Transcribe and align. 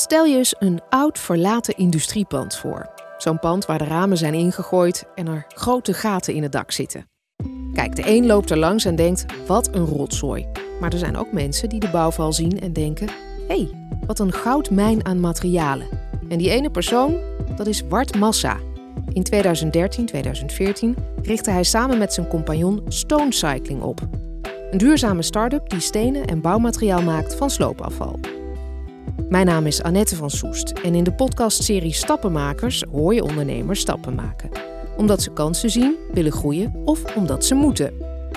Stel 0.00 0.24
je 0.24 0.36
eens 0.36 0.54
een 0.58 0.80
oud 0.88 1.18
verlaten 1.18 1.76
industriepand 1.76 2.56
voor. 2.56 2.90
Zo'n 3.16 3.38
pand 3.38 3.66
waar 3.66 3.78
de 3.78 3.84
ramen 3.84 4.16
zijn 4.16 4.34
ingegooid 4.34 5.04
en 5.14 5.26
er 5.26 5.44
grote 5.48 5.94
gaten 5.94 6.34
in 6.34 6.42
het 6.42 6.52
dak 6.52 6.70
zitten. 6.70 7.08
Kijk, 7.72 7.96
de 7.96 8.02
een 8.06 8.26
loopt 8.26 8.50
er 8.50 8.58
langs 8.58 8.84
en 8.84 8.96
denkt: 8.96 9.24
wat 9.46 9.74
een 9.74 9.84
rotzooi. 9.84 10.46
Maar 10.80 10.92
er 10.92 10.98
zijn 10.98 11.16
ook 11.16 11.32
mensen 11.32 11.68
die 11.68 11.80
de 11.80 11.90
bouwval 11.90 12.32
zien 12.32 12.60
en 12.60 12.72
denken: 12.72 13.08
hey, 13.48 13.70
wat 14.06 14.18
een 14.18 14.32
goudmijn 14.32 15.06
aan 15.06 15.20
materialen. 15.20 15.88
En 16.28 16.38
die 16.38 16.50
ene 16.50 16.70
persoon, 16.70 17.16
dat 17.56 17.66
is 17.66 17.82
Wart 17.88 18.18
Massa. 18.18 18.56
In 19.12 19.22
2013, 19.22 20.06
2014 20.06 20.96
richtte 21.22 21.50
hij 21.50 21.64
samen 21.64 21.98
met 21.98 22.12
zijn 22.12 22.28
compagnon 22.28 22.82
Stone 22.88 23.32
Cycling 23.32 23.82
op. 23.82 24.00
Een 24.70 24.78
duurzame 24.78 25.22
start-up 25.22 25.68
die 25.68 25.80
stenen 25.80 26.26
en 26.26 26.40
bouwmateriaal 26.40 27.02
maakt 27.02 27.34
van 27.34 27.50
sloopafval. 27.50 28.18
Mijn 29.26 29.46
naam 29.46 29.66
is 29.66 29.82
Annette 29.82 30.16
van 30.16 30.30
Soest 30.30 30.70
en 30.70 30.94
in 30.94 31.04
de 31.04 31.12
podcastserie 31.12 31.92
Stappenmakers 31.92 32.84
hoor 32.92 33.14
je 33.14 33.22
ondernemers 33.22 33.80
stappen 33.80 34.14
maken. 34.14 34.50
Omdat 34.96 35.22
ze 35.22 35.32
kansen 35.32 35.70
zien, 35.70 35.96
willen 36.12 36.32
groeien 36.32 36.74
of 36.84 37.16
omdat 37.16 37.44
ze 37.44 37.54
moeten. 37.54 37.92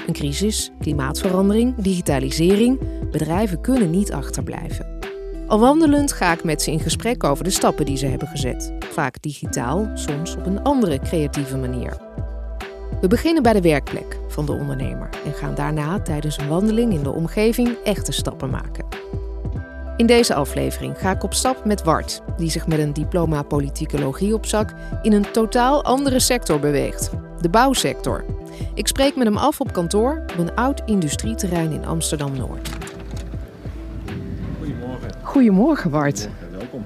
Een 0.08 0.14
crisis, 0.14 0.72
klimaatverandering, 0.80 1.76
digitalisering, 1.76 2.80
bedrijven 3.12 3.62
kunnen 3.62 3.90
niet 3.90 4.12
achterblijven. 4.12 5.00
Al 5.48 5.60
wandelend 5.60 6.12
ga 6.12 6.34
ik 6.34 6.44
met 6.44 6.62
ze 6.62 6.72
in 6.72 6.80
gesprek 6.80 7.24
over 7.24 7.44
de 7.44 7.50
stappen 7.50 7.86
die 7.86 7.98
ze 7.98 8.06
hebben 8.06 8.28
gezet. 8.28 8.74
Vaak 8.80 9.22
digitaal, 9.22 9.90
soms 9.94 10.36
op 10.36 10.46
een 10.46 10.64
andere 10.64 11.00
creatieve 11.00 11.58
manier. 11.58 11.98
We 13.02 13.08
beginnen 13.08 13.44
bij 13.44 13.54
de 13.54 13.62
werkplek 13.62 14.20
van 14.28 14.46
de 14.46 14.52
ondernemer 14.52 15.10
en 15.26 15.34
gaan 15.34 15.56
daarna 15.56 16.00
tijdens 16.00 16.38
een 16.38 16.48
wandeling 16.48 16.94
in 16.94 17.04
de 17.04 17.12
omgeving 17.12 17.78
echte 17.84 18.12
stappen 18.12 18.50
maken. 18.50 18.86
In 20.02 20.08
deze 20.08 20.34
aflevering 20.34 20.98
ga 20.98 21.12
ik 21.12 21.24
op 21.24 21.34
stap 21.34 21.66
met 21.66 21.84
Wart, 21.84 22.22
die 22.38 22.50
zich 22.50 22.68
met 22.68 22.80
een 22.80 22.94
diploma 22.94 23.44
politicologie 23.44 24.34
op 24.34 24.46
zak 24.46 24.74
in 25.02 25.14
een 25.14 25.32
totaal 25.32 25.84
andere 25.84 26.20
sector 26.20 26.60
beweegt: 26.60 27.10
de 27.42 27.50
bouwsector. 27.50 28.26
Ik 28.74 28.88
spreek 28.88 29.16
met 29.16 29.28
hem 29.28 29.38
af 29.38 29.60
op 29.60 29.74
kantoor 29.74 30.24
op 30.32 30.38
een 30.38 30.56
oud 30.56 30.82
industrieterrein 30.86 31.72
in 31.72 31.86
Amsterdam 31.86 32.38
Noord. 32.38 32.70
Goedemorgen. 34.60 35.12
Goedemorgen, 35.22 35.92
Bart. 35.92 36.30
welkom. 36.52 36.86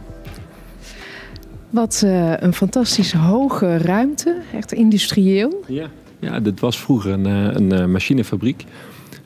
Wat 1.69 2.01
uh, 2.05 2.37
een 2.37 2.53
fantastische 2.53 3.17
hoge 3.17 3.77
ruimte, 3.77 4.41
echt 4.53 4.71
industrieel. 4.71 5.63
Ja, 5.67 5.89
ja 6.19 6.39
dit 6.39 6.59
was 6.59 6.79
vroeger 6.79 7.11
een, 7.11 7.25
eh, 7.25 7.55
een 7.55 7.73
uh, 7.73 7.85
machinefabriek. 7.85 8.65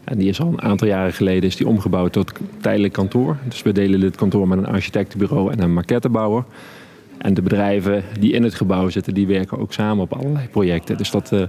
En 0.09 0.17
die 0.17 0.29
is 0.29 0.41
al 0.41 0.47
een 0.47 0.61
aantal 0.61 0.87
jaren 0.87 1.13
geleden 1.13 1.49
is 1.49 1.55
die 1.55 1.67
omgebouwd 1.67 2.13
tot 2.13 2.31
tijdelijk 2.61 2.93
kantoor. 2.93 3.37
Dus 3.47 3.61
we 3.61 3.71
delen 3.71 3.99
dit 3.99 4.15
kantoor 4.15 4.47
met 4.47 4.57
een 4.57 4.67
architectenbureau 4.67 5.51
en 5.51 5.61
een 5.61 5.73
maquettebouwer. 5.73 6.43
En 7.17 7.33
de 7.33 7.41
bedrijven 7.41 8.03
die 8.19 8.31
in 8.33 8.43
het 8.43 8.53
gebouw 8.53 8.89
zitten, 8.89 9.13
die 9.13 9.27
werken 9.27 9.59
ook 9.59 9.73
samen 9.73 10.03
op 10.03 10.13
allerlei 10.13 10.47
projecten. 10.47 10.97
Dus 10.97 11.11
dat, 11.11 11.31
uh, 11.31 11.41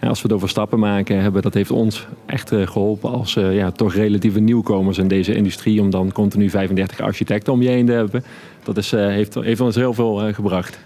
als 0.00 0.22
we 0.22 0.28
het 0.28 0.36
over 0.36 0.48
stappen 0.48 0.78
maken 0.78 1.20
hebben, 1.20 1.42
dat 1.42 1.54
heeft 1.54 1.70
ons 1.70 2.06
echt 2.26 2.52
uh, 2.52 2.66
geholpen 2.66 3.10
als 3.10 3.36
uh, 3.36 3.54
ja, 3.54 3.70
toch 3.70 3.94
relatieve 3.94 4.40
nieuwkomers 4.40 4.98
in 4.98 5.08
deze 5.08 5.34
industrie. 5.34 5.80
Om 5.80 5.90
dan 5.90 6.12
continu 6.12 6.50
35 6.50 7.00
architecten 7.00 7.52
om 7.52 7.62
je 7.62 7.68
heen 7.68 7.86
te 7.86 7.92
hebben. 7.92 8.24
Dat 8.62 8.76
is, 8.76 8.90
heeft, 8.90 9.34
heeft 9.34 9.60
ons 9.60 9.74
heel 9.74 9.94
veel 9.94 10.32
gebracht. 10.32 10.78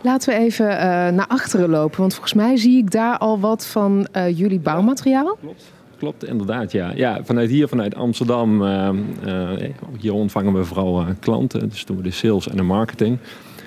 Laten 0.00 0.34
we 0.34 0.40
even 0.40 0.66
naar 1.14 1.26
achteren 1.26 1.68
lopen, 1.68 2.00
want 2.00 2.12
volgens 2.12 2.34
mij 2.34 2.56
zie 2.56 2.78
ik 2.78 2.90
daar 2.90 3.18
al 3.18 3.40
wat 3.40 3.66
van 3.66 4.06
jullie 4.34 4.60
bouwmateriaal. 4.60 5.36
klopt. 5.40 5.74
Klopt, 5.98 6.24
inderdaad. 6.24 6.72
Ja. 6.72 6.92
Ja, 6.94 7.20
vanuit 7.24 7.50
hier, 7.50 7.68
vanuit 7.68 7.94
Amsterdam, 7.94 8.62
uh, 8.62 8.88
uh, 9.26 9.50
hier 9.98 10.12
ontvangen 10.12 10.52
we 10.52 10.64
vooral 10.64 11.00
uh, 11.00 11.06
klanten. 11.20 11.68
Dus 11.68 11.84
doen 11.84 11.96
we 11.96 12.02
de 12.02 12.10
sales 12.10 12.48
en 12.48 12.56
de 12.56 12.62
marketing. 12.62 13.18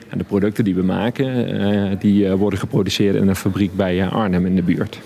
En 0.09 0.17
de 0.17 0.23
producten 0.23 0.63
die 0.63 0.75
we 0.75 0.83
maken, 0.83 1.99
die 1.99 2.30
worden 2.30 2.59
geproduceerd 2.59 3.16
in 3.16 3.27
een 3.27 3.36
fabriek 3.36 3.76
bij 3.76 4.08
Arnhem 4.08 4.45
in 4.45 4.55
de 4.55 4.61
buurt. 4.61 4.99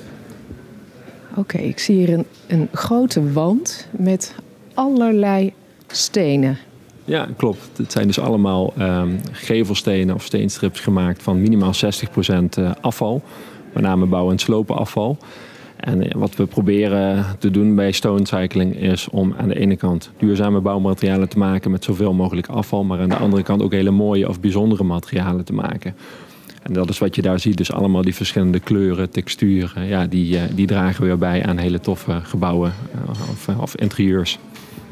Oké, 1.32 1.40
okay, 1.40 1.62
ik 1.62 1.80
zie 1.80 1.96
hier 1.96 2.14
een, 2.14 2.26
een 2.48 2.70
grote 2.72 3.32
wand 3.32 3.88
met 3.92 4.36
allerlei 4.74 5.54
stenen. 5.88 6.58
Ja, 7.06 7.28
klopt. 7.38 7.70
Het 7.76 7.92
zijn 7.92 8.08
dus 8.08 8.20
allemaal 8.20 8.74
ehm, 8.78 9.10
gevelstenen 9.32 10.16
of 10.16 10.24
steenstrips 10.24 10.80
gemaakt 10.80 11.24
van 11.24 11.42
minimaal 11.42 11.74
60% 11.74 12.80
afval. 12.82 13.22
Met 13.74 13.84
name 13.84 14.06
bouw- 14.06 14.32
en 14.32 14.40
slopenafval. 14.40 15.18
En 15.84 16.18
wat 16.18 16.36
we 16.36 16.46
proberen 16.46 17.26
te 17.40 17.52
doen 17.52 17.76
bij 17.76 17.92
Stone 17.92 18.28
Cycling 18.28 18.76
is 18.76 19.10
om 19.10 19.34
aan 19.38 19.48
de 19.48 19.60
ene 19.60 19.76
kant 19.76 20.12
duurzame 20.18 20.60
bouwmaterialen 20.60 21.30
te 21.30 21.38
maken 21.38 21.72
met 21.72 21.84
zoveel 21.84 22.14
mogelijk 22.14 22.48
afval, 22.48 22.84
maar 22.84 23.00
aan 23.00 23.10
de 23.10 23.16
andere 23.16 23.44
kant 23.44 23.62
ook 23.62 23.72
hele 23.72 23.92
mooie 23.92 24.30
of 24.30 24.40
bijzondere 24.40 24.84
materialen 24.84 25.46
te 25.46 25.54
maken. 25.54 25.96
En 26.62 26.74
dat 26.74 26.90
is 26.90 26.98
wat 26.98 27.16
je 27.16 27.22
daar 27.22 27.40
ziet, 27.40 27.58
dus 27.58 27.72
allemaal 27.72 28.02
die 28.02 28.16
verschillende 28.16 28.60
kleuren, 28.60 29.10
texturen, 29.10 29.88
ja, 29.88 30.08
die, 30.08 30.40
die 30.56 30.68
dragen 30.68 31.04
weer 31.04 31.18
bij 31.18 31.46
aan 31.46 31.58
hele 31.58 31.80
toffe 31.80 32.20
gebouwen 32.24 32.74
of, 33.32 33.48
of 33.62 33.76
interieurs. 33.76 34.40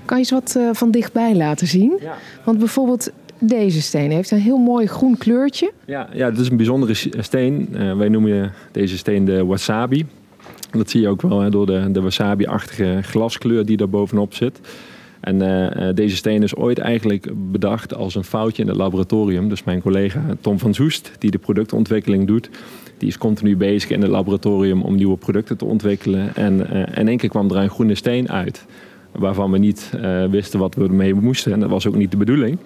Kan 0.06 0.18
je 0.18 0.24
eens 0.24 0.54
wat 0.54 0.60
van 0.78 0.92
dichtbij 0.92 1.36
laten 1.36 1.68
zien? 1.68 1.98
Ja. 2.02 2.18
Want 2.44 2.58
bijvoorbeeld 2.58 3.12
deze 3.40 3.82
steen 3.82 4.12
heeft 4.12 4.32
een 4.32 4.40
heel 4.40 4.58
mooi 4.58 4.88
groen 4.88 5.18
kleurtje. 5.18 5.72
Ja, 5.86 6.10
ja 6.14 6.30
het 6.30 6.40
is 6.40 6.50
een 6.50 6.58
bijzondere 6.58 6.94
steen. 7.20 7.70
Uh, 7.74 7.98
wij 7.98 8.10
noemen 8.10 8.54
deze 8.72 8.98
steen 8.98 9.26
de 9.26 9.46
wasabi. 9.46 10.06
Dat 10.72 10.90
zie 10.90 11.02
je 11.02 11.08
ook 11.08 11.22
wel 11.22 11.40
hè, 11.40 11.50
door 11.50 11.66
de, 11.66 11.92
de 11.92 12.02
wasabi-achtige 12.02 13.00
glaskleur 13.02 13.66
die 13.66 13.78
daar 13.78 13.90
bovenop 13.90 14.34
zit. 14.34 14.60
En 15.20 15.42
uh, 15.42 15.90
deze 15.94 16.16
steen 16.16 16.44
is 16.44 16.56
ooit 16.56 16.78
eigenlijk 16.78 17.32
bedacht 17.52 17.94
als 17.94 18.16
een 18.16 18.24
foutje 18.24 18.62
in 18.62 18.68
het 18.68 18.78
laboratorium. 18.78 19.50
Dus 19.50 19.64
mijn 19.64 19.82
collega 19.82 20.22
Tom 20.42 20.60
van 20.60 20.74
Zoest, 20.74 21.12
die 21.20 21.32
de 21.32 21.38
productontwikkeling 21.38 22.28
doet, 22.28 22.50
die 22.98 23.08
is 23.08 23.18
continu 23.18 23.58
bezig 23.58 23.90
in 23.90 24.02
het 24.02 24.12
laboratorium 24.12 24.82
om 24.82 24.96
nieuwe 24.96 25.18
producten 25.18 25.58
te 25.58 25.66
ontwikkelen. 25.66 26.36
En 26.36 26.68
uh, 26.74 26.98
in 26.98 27.08
één 27.08 27.18
keer 27.18 27.30
kwam 27.30 27.50
er 27.50 27.58
een 27.58 27.70
groene 27.70 27.96
steen 27.96 28.30
uit, 28.30 28.66
waarvan 29.12 29.52
we 29.52 29.58
niet 29.58 29.92
wisten 30.30 30.60
wat 30.60 30.76
we 30.76 30.84
ermee 30.84 31.14
moesten. 31.14 31.52
En 31.52 31.60
dat 31.60 31.70
was 31.70 31.88
ook 31.88 31.96
niet 31.96 32.12
de 32.12 32.18
bedoeling. 32.18 32.58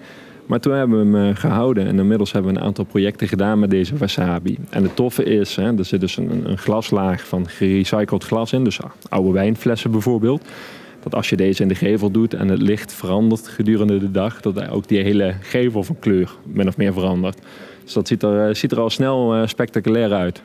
Maar 0.46 0.60
toen 0.60 0.72
hebben 0.72 1.12
we 1.12 1.18
hem 1.18 1.34
gehouden 1.34 1.86
en 1.86 1.98
inmiddels 1.98 2.32
hebben 2.32 2.52
we 2.52 2.58
een 2.58 2.64
aantal 2.64 2.84
projecten 2.84 3.28
gedaan 3.28 3.58
met 3.58 3.70
deze 3.70 3.96
wasabi. 3.96 4.58
En 4.70 4.82
het 4.82 4.96
toffe 4.96 5.24
is, 5.24 5.56
hè, 5.56 5.78
er 5.78 5.84
zit 5.84 6.00
dus 6.00 6.16
een, 6.16 6.50
een 6.50 6.58
glaslaag 6.58 7.26
van 7.26 7.48
gerecycled 7.48 8.24
glas 8.24 8.52
in, 8.52 8.64
dus 8.64 8.78
oude 9.08 9.32
wijnflessen 9.32 9.90
bijvoorbeeld. 9.90 10.44
Dat 11.02 11.14
als 11.14 11.28
je 11.28 11.36
deze 11.36 11.62
in 11.62 11.68
de 11.68 11.74
gevel 11.74 12.10
doet 12.10 12.34
en 12.34 12.48
het 12.48 12.62
licht 12.62 12.92
verandert 12.92 13.48
gedurende 13.48 13.98
de 13.98 14.10
dag, 14.10 14.40
dat 14.40 14.68
ook 14.68 14.88
die 14.88 15.02
hele 15.02 15.34
gevel 15.40 15.82
van 15.82 15.98
kleur 15.98 16.36
min 16.44 16.68
of 16.68 16.76
meer 16.76 16.92
verandert. 16.92 17.38
Dus 17.84 17.92
dat 17.92 18.08
ziet 18.08 18.22
er, 18.22 18.56
ziet 18.56 18.72
er 18.72 18.80
al 18.80 18.90
snel 18.90 19.46
spectaculair 19.46 20.12
uit. 20.12 20.42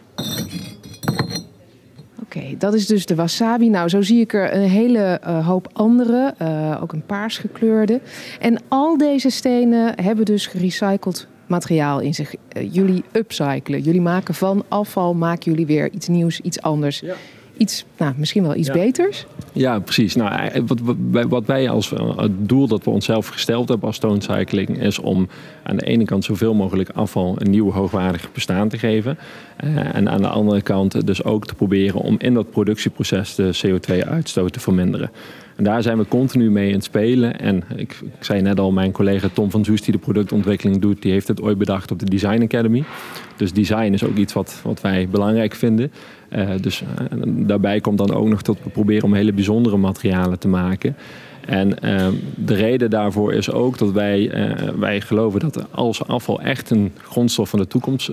Oké, 2.36 2.58
dat 2.58 2.74
is 2.74 2.88
dus 2.88 3.06
de 3.06 3.16
wasabi. 3.16 3.69
Nou, 3.69 3.90
zo 3.90 4.02
zie 4.02 4.19
ik 4.19 4.34
er 4.34 4.53
een 4.53 4.69
hele 4.69 5.22
uh, 5.28 5.47
hoop 5.47 5.69
andere, 5.74 6.34
uh, 6.42 6.80
ook 6.81 6.94
een 6.94 7.06
paars 7.06 7.38
gekleurde. 7.38 8.02
En 8.40 8.58
al 8.68 8.97
deze 8.97 9.30
stenen 9.30 10.02
hebben 10.02 10.25
dus 10.25 10.47
gerecycled 10.47 11.28
materiaal 11.47 12.00
in 12.00 12.14
zich. 12.14 12.36
Uh, 12.36 12.74
jullie 12.74 13.03
upcyclen, 13.12 13.81
jullie 13.81 14.02
maken 14.02 14.34
van 14.34 14.64
afval, 14.68 15.14
maken 15.14 15.52
jullie 15.52 15.66
weer 15.66 15.91
iets 15.91 16.08
nieuws, 16.08 16.40
iets 16.40 16.62
anders. 16.62 17.00
Ja. 17.00 17.16
Iets, 17.61 17.85
nou, 17.97 18.13
misschien 18.17 18.44
wel 18.44 18.55
iets 18.55 18.67
ja. 18.67 18.73
beters. 18.73 19.25
Ja, 19.53 19.79
precies. 19.79 20.16
Nou, 20.16 20.63
wat, 20.66 20.79
wat, 21.29 21.45
wij 21.45 21.69
als 21.69 21.89
het 22.16 22.49
doel 22.49 22.67
dat 22.67 22.83
we 22.83 22.89
onszelf 22.89 23.27
gesteld 23.27 23.69
hebben 23.69 23.88
als 23.88 23.95
Stone 23.95 24.22
Cycling 24.22 24.81
is 24.81 24.99
om 24.99 25.27
aan 25.63 25.77
de 25.77 25.85
ene 25.85 26.05
kant 26.05 26.23
zoveel 26.23 26.53
mogelijk 26.53 26.89
afval 26.89 27.35
een 27.38 27.49
nieuw 27.49 27.72
hoogwaardig 27.72 28.31
bestaan 28.31 28.69
te 28.69 28.77
geven. 28.77 29.17
Uh, 29.63 29.95
en 29.95 30.09
aan 30.09 30.22
de 30.22 30.27
andere 30.27 30.61
kant 30.61 31.05
dus 31.07 31.23
ook 31.23 31.45
te 31.45 31.55
proberen 31.55 32.01
om 32.01 32.16
in 32.17 32.33
dat 32.33 32.51
productieproces 32.51 33.35
de 33.35 33.59
CO2-uitstoot 33.66 34.53
te 34.53 34.59
verminderen. 34.59 35.11
Daar 35.63 35.81
zijn 35.81 35.97
we 35.97 36.07
continu 36.07 36.51
mee 36.51 36.67
in 36.67 36.73
het 36.73 36.83
spelen. 36.83 37.39
En 37.39 37.63
ik, 37.75 37.99
ik 38.01 38.23
zei 38.23 38.41
net 38.41 38.59
al, 38.59 38.72
mijn 38.72 38.91
collega 38.91 39.28
Tom 39.34 39.52
van 39.52 39.66
Zoest, 39.66 39.84
die 39.84 39.93
de 39.93 39.99
productontwikkeling 39.99 40.81
doet, 40.81 41.02
die 41.02 41.11
heeft 41.11 41.28
het 41.28 41.41
ooit 41.41 41.58
bedacht 41.58 41.91
op 41.91 41.99
de 41.99 42.05
Design 42.05 42.41
Academy. 42.41 42.84
Dus 43.35 43.53
design 43.53 43.93
is 43.93 44.03
ook 44.03 44.16
iets 44.16 44.34
wat, 44.34 44.59
wat 44.63 44.81
wij 44.81 45.08
belangrijk 45.11 45.55
vinden. 45.55 45.91
Uh, 46.35 46.49
dus 46.61 46.81
uh, 46.81 46.87
daarbij 47.25 47.79
komt 47.79 47.97
dan 47.97 48.13
ook 48.13 48.28
nog 48.28 48.41
dat 48.41 48.58
we 48.63 48.69
proberen 48.69 49.03
om 49.03 49.13
hele 49.13 49.34
bijzondere 49.34 49.78
materialen 49.78 50.40
te 50.40 50.47
maken. 50.47 50.96
En 51.46 51.67
uh, 51.84 52.07
de 52.35 52.53
reden 52.53 52.90
daarvoor 52.90 53.34
is 53.34 53.52
ook 53.52 53.78
dat 53.78 53.91
wij, 53.91 54.31
wij 54.79 55.02
geloven 55.02 55.40
dat 55.40 55.66
als 55.72 56.07
afval 56.07 56.41
echt 56.41 56.69
een 56.69 56.91
grondstof 57.02 57.49
van 57.49 57.59
de 57.59 57.67
toekomst 57.67 58.11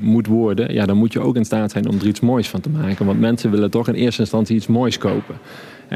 moet 0.00 0.26
worden, 0.26 0.72
ja, 0.72 0.86
dan 0.86 0.96
moet 0.96 1.12
je 1.12 1.20
ook 1.20 1.36
in 1.36 1.44
staat 1.44 1.70
zijn 1.70 1.88
om 1.88 1.98
er 1.98 2.06
iets 2.06 2.20
moois 2.20 2.48
van 2.48 2.60
te 2.60 2.70
maken. 2.70 3.06
Want 3.06 3.20
mensen 3.20 3.50
willen 3.50 3.70
toch 3.70 3.88
in 3.88 3.94
eerste 3.94 4.20
instantie 4.20 4.56
iets 4.56 4.66
moois 4.66 4.98
kopen. 4.98 5.34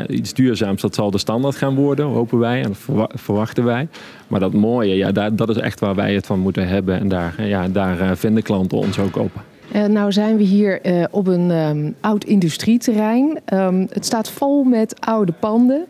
Iets 0.08 0.34
duurzaams, 0.34 0.82
dat 0.82 0.94
zal 0.94 1.10
de 1.10 1.18
standaard 1.18 1.56
gaan 1.56 1.74
worden, 1.74 2.06
hopen 2.06 2.38
wij 2.38 2.64
en 2.64 2.74
verwachten 3.14 3.64
wij. 3.64 3.88
Maar 4.26 4.40
dat 4.40 4.52
mooie, 4.52 4.96
ja, 4.96 5.12
dat 5.30 5.48
is 5.48 5.56
echt 5.56 5.80
waar 5.80 5.94
wij 5.94 6.14
het 6.14 6.26
van 6.26 6.38
moeten 6.38 6.68
hebben. 6.68 6.98
En 6.98 7.08
daar, 7.08 7.46
ja, 7.46 7.68
daar 7.68 8.16
vinden 8.16 8.42
klanten 8.42 8.78
ons 8.78 8.98
ook 8.98 9.16
op. 9.16 9.30
Uh, 9.74 9.84
nou 9.84 10.12
zijn 10.12 10.36
we 10.36 10.42
hier 10.42 10.80
op 11.10 11.26
een 11.26 11.50
um, 11.50 11.94
oud 12.00 12.24
industrieterrein. 12.24 13.40
Um, 13.54 13.86
het 13.90 14.04
staat 14.04 14.30
vol 14.30 14.62
met 14.62 15.00
oude 15.00 15.32
panden. 15.32 15.86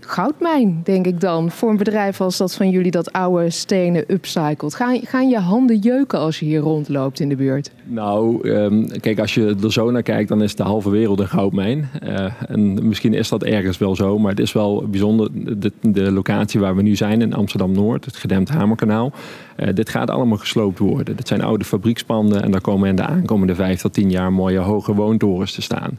Goudmijn, 0.00 0.80
denk 0.84 1.06
ik 1.06 1.20
dan. 1.20 1.50
Voor 1.50 1.70
een 1.70 1.76
bedrijf 1.76 2.20
als 2.20 2.36
dat 2.36 2.54
van 2.54 2.70
jullie 2.70 2.90
dat 2.90 3.12
oude 3.12 3.50
stenen 3.50 4.04
upcycelt. 4.08 4.74
Gaan, 4.74 5.00
gaan 5.04 5.28
je 5.28 5.38
handen 5.38 5.78
jeuken 5.78 6.18
als 6.18 6.38
je 6.38 6.44
hier 6.44 6.60
rondloopt 6.60 7.20
in 7.20 7.28
de 7.28 7.36
buurt? 7.36 7.70
Nou, 7.84 8.48
ehm, 8.48 8.86
kijk, 9.00 9.18
als 9.18 9.34
je 9.34 9.56
er 9.62 9.72
zo 9.72 9.90
naar 9.90 10.02
kijkt, 10.02 10.28
dan 10.28 10.42
is 10.42 10.54
de 10.54 10.62
halve 10.62 10.90
wereld 10.90 11.20
een 11.20 11.28
goudmijn. 11.28 11.88
Uh, 12.02 12.26
en 12.48 12.88
misschien 12.88 13.14
is 13.14 13.28
dat 13.28 13.42
ergens 13.42 13.78
wel 13.78 13.96
zo, 13.96 14.18
maar 14.18 14.30
het 14.30 14.40
is 14.40 14.52
wel 14.52 14.88
bijzonder. 14.88 15.28
De, 15.60 15.72
de 15.80 16.12
locatie 16.12 16.60
waar 16.60 16.76
we 16.76 16.82
nu 16.82 16.96
zijn 16.96 17.20
in 17.20 17.34
Amsterdam-Noord, 17.34 18.04
het 18.04 18.16
gedempt 18.16 18.48
Hamerkanaal. 18.48 19.12
Uh, 19.56 19.68
dit 19.74 19.88
gaat 19.88 20.10
allemaal 20.10 20.38
gesloopt 20.38 20.78
worden. 20.78 21.16
Dit 21.16 21.28
zijn 21.28 21.42
oude 21.42 21.64
fabriekspanden 21.64 22.42
en 22.42 22.50
daar 22.50 22.60
komen 22.60 22.88
in 22.88 22.96
de 22.96 23.06
aankomende 23.06 23.54
vijf 23.54 23.80
tot 23.80 23.92
tien 23.92 24.10
jaar 24.10 24.32
mooie 24.32 24.58
hoge 24.58 24.94
woontorens 24.94 25.52
te 25.52 25.62
staan. 25.62 25.98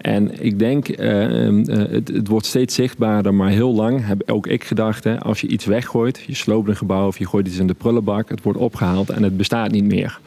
En 0.00 0.42
ik 0.44 0.58
denk, 0.58 0.88
uh, 0.88 1.64
het, 1.66 2.08
het, 2.08 2.28
wordt 2.28 2.46
steeds 2.46 2.74
zichtbaarder, 2.74 3.34
maar 3.34 3.50
heel 3.50 3.74
lang 3.74 4.06
heb 4.06 4.30
ook 4.30 4.46
ik 4.46 4.64
gedacht, 4.64 5.04
hè, 5.04 5.20
als 5.20 5.40
je 5.40 5.46
iets 5.46 5.64
weggooit, 5.64 6.24
je 6.26 6.34
sloopt 6.34 6.68
een 6.68 6.76
gebouw 6.76 7.06
of 7.06 7.18
je 7.18 7.26
gooit 7.26 7.46
iets 7.46 7.58
in 7.58 7.66
de 7.66 7.74
prullenbak, 7.74 8.28
het 8.28 8.42
wordt 8.42 8.58
opgehaald 8.58 9.10
en 9.10 9.22
het 9.22 9.36
bestaat 9.36 9.70
niet 9.70 9.84
meer. 9.84 10.20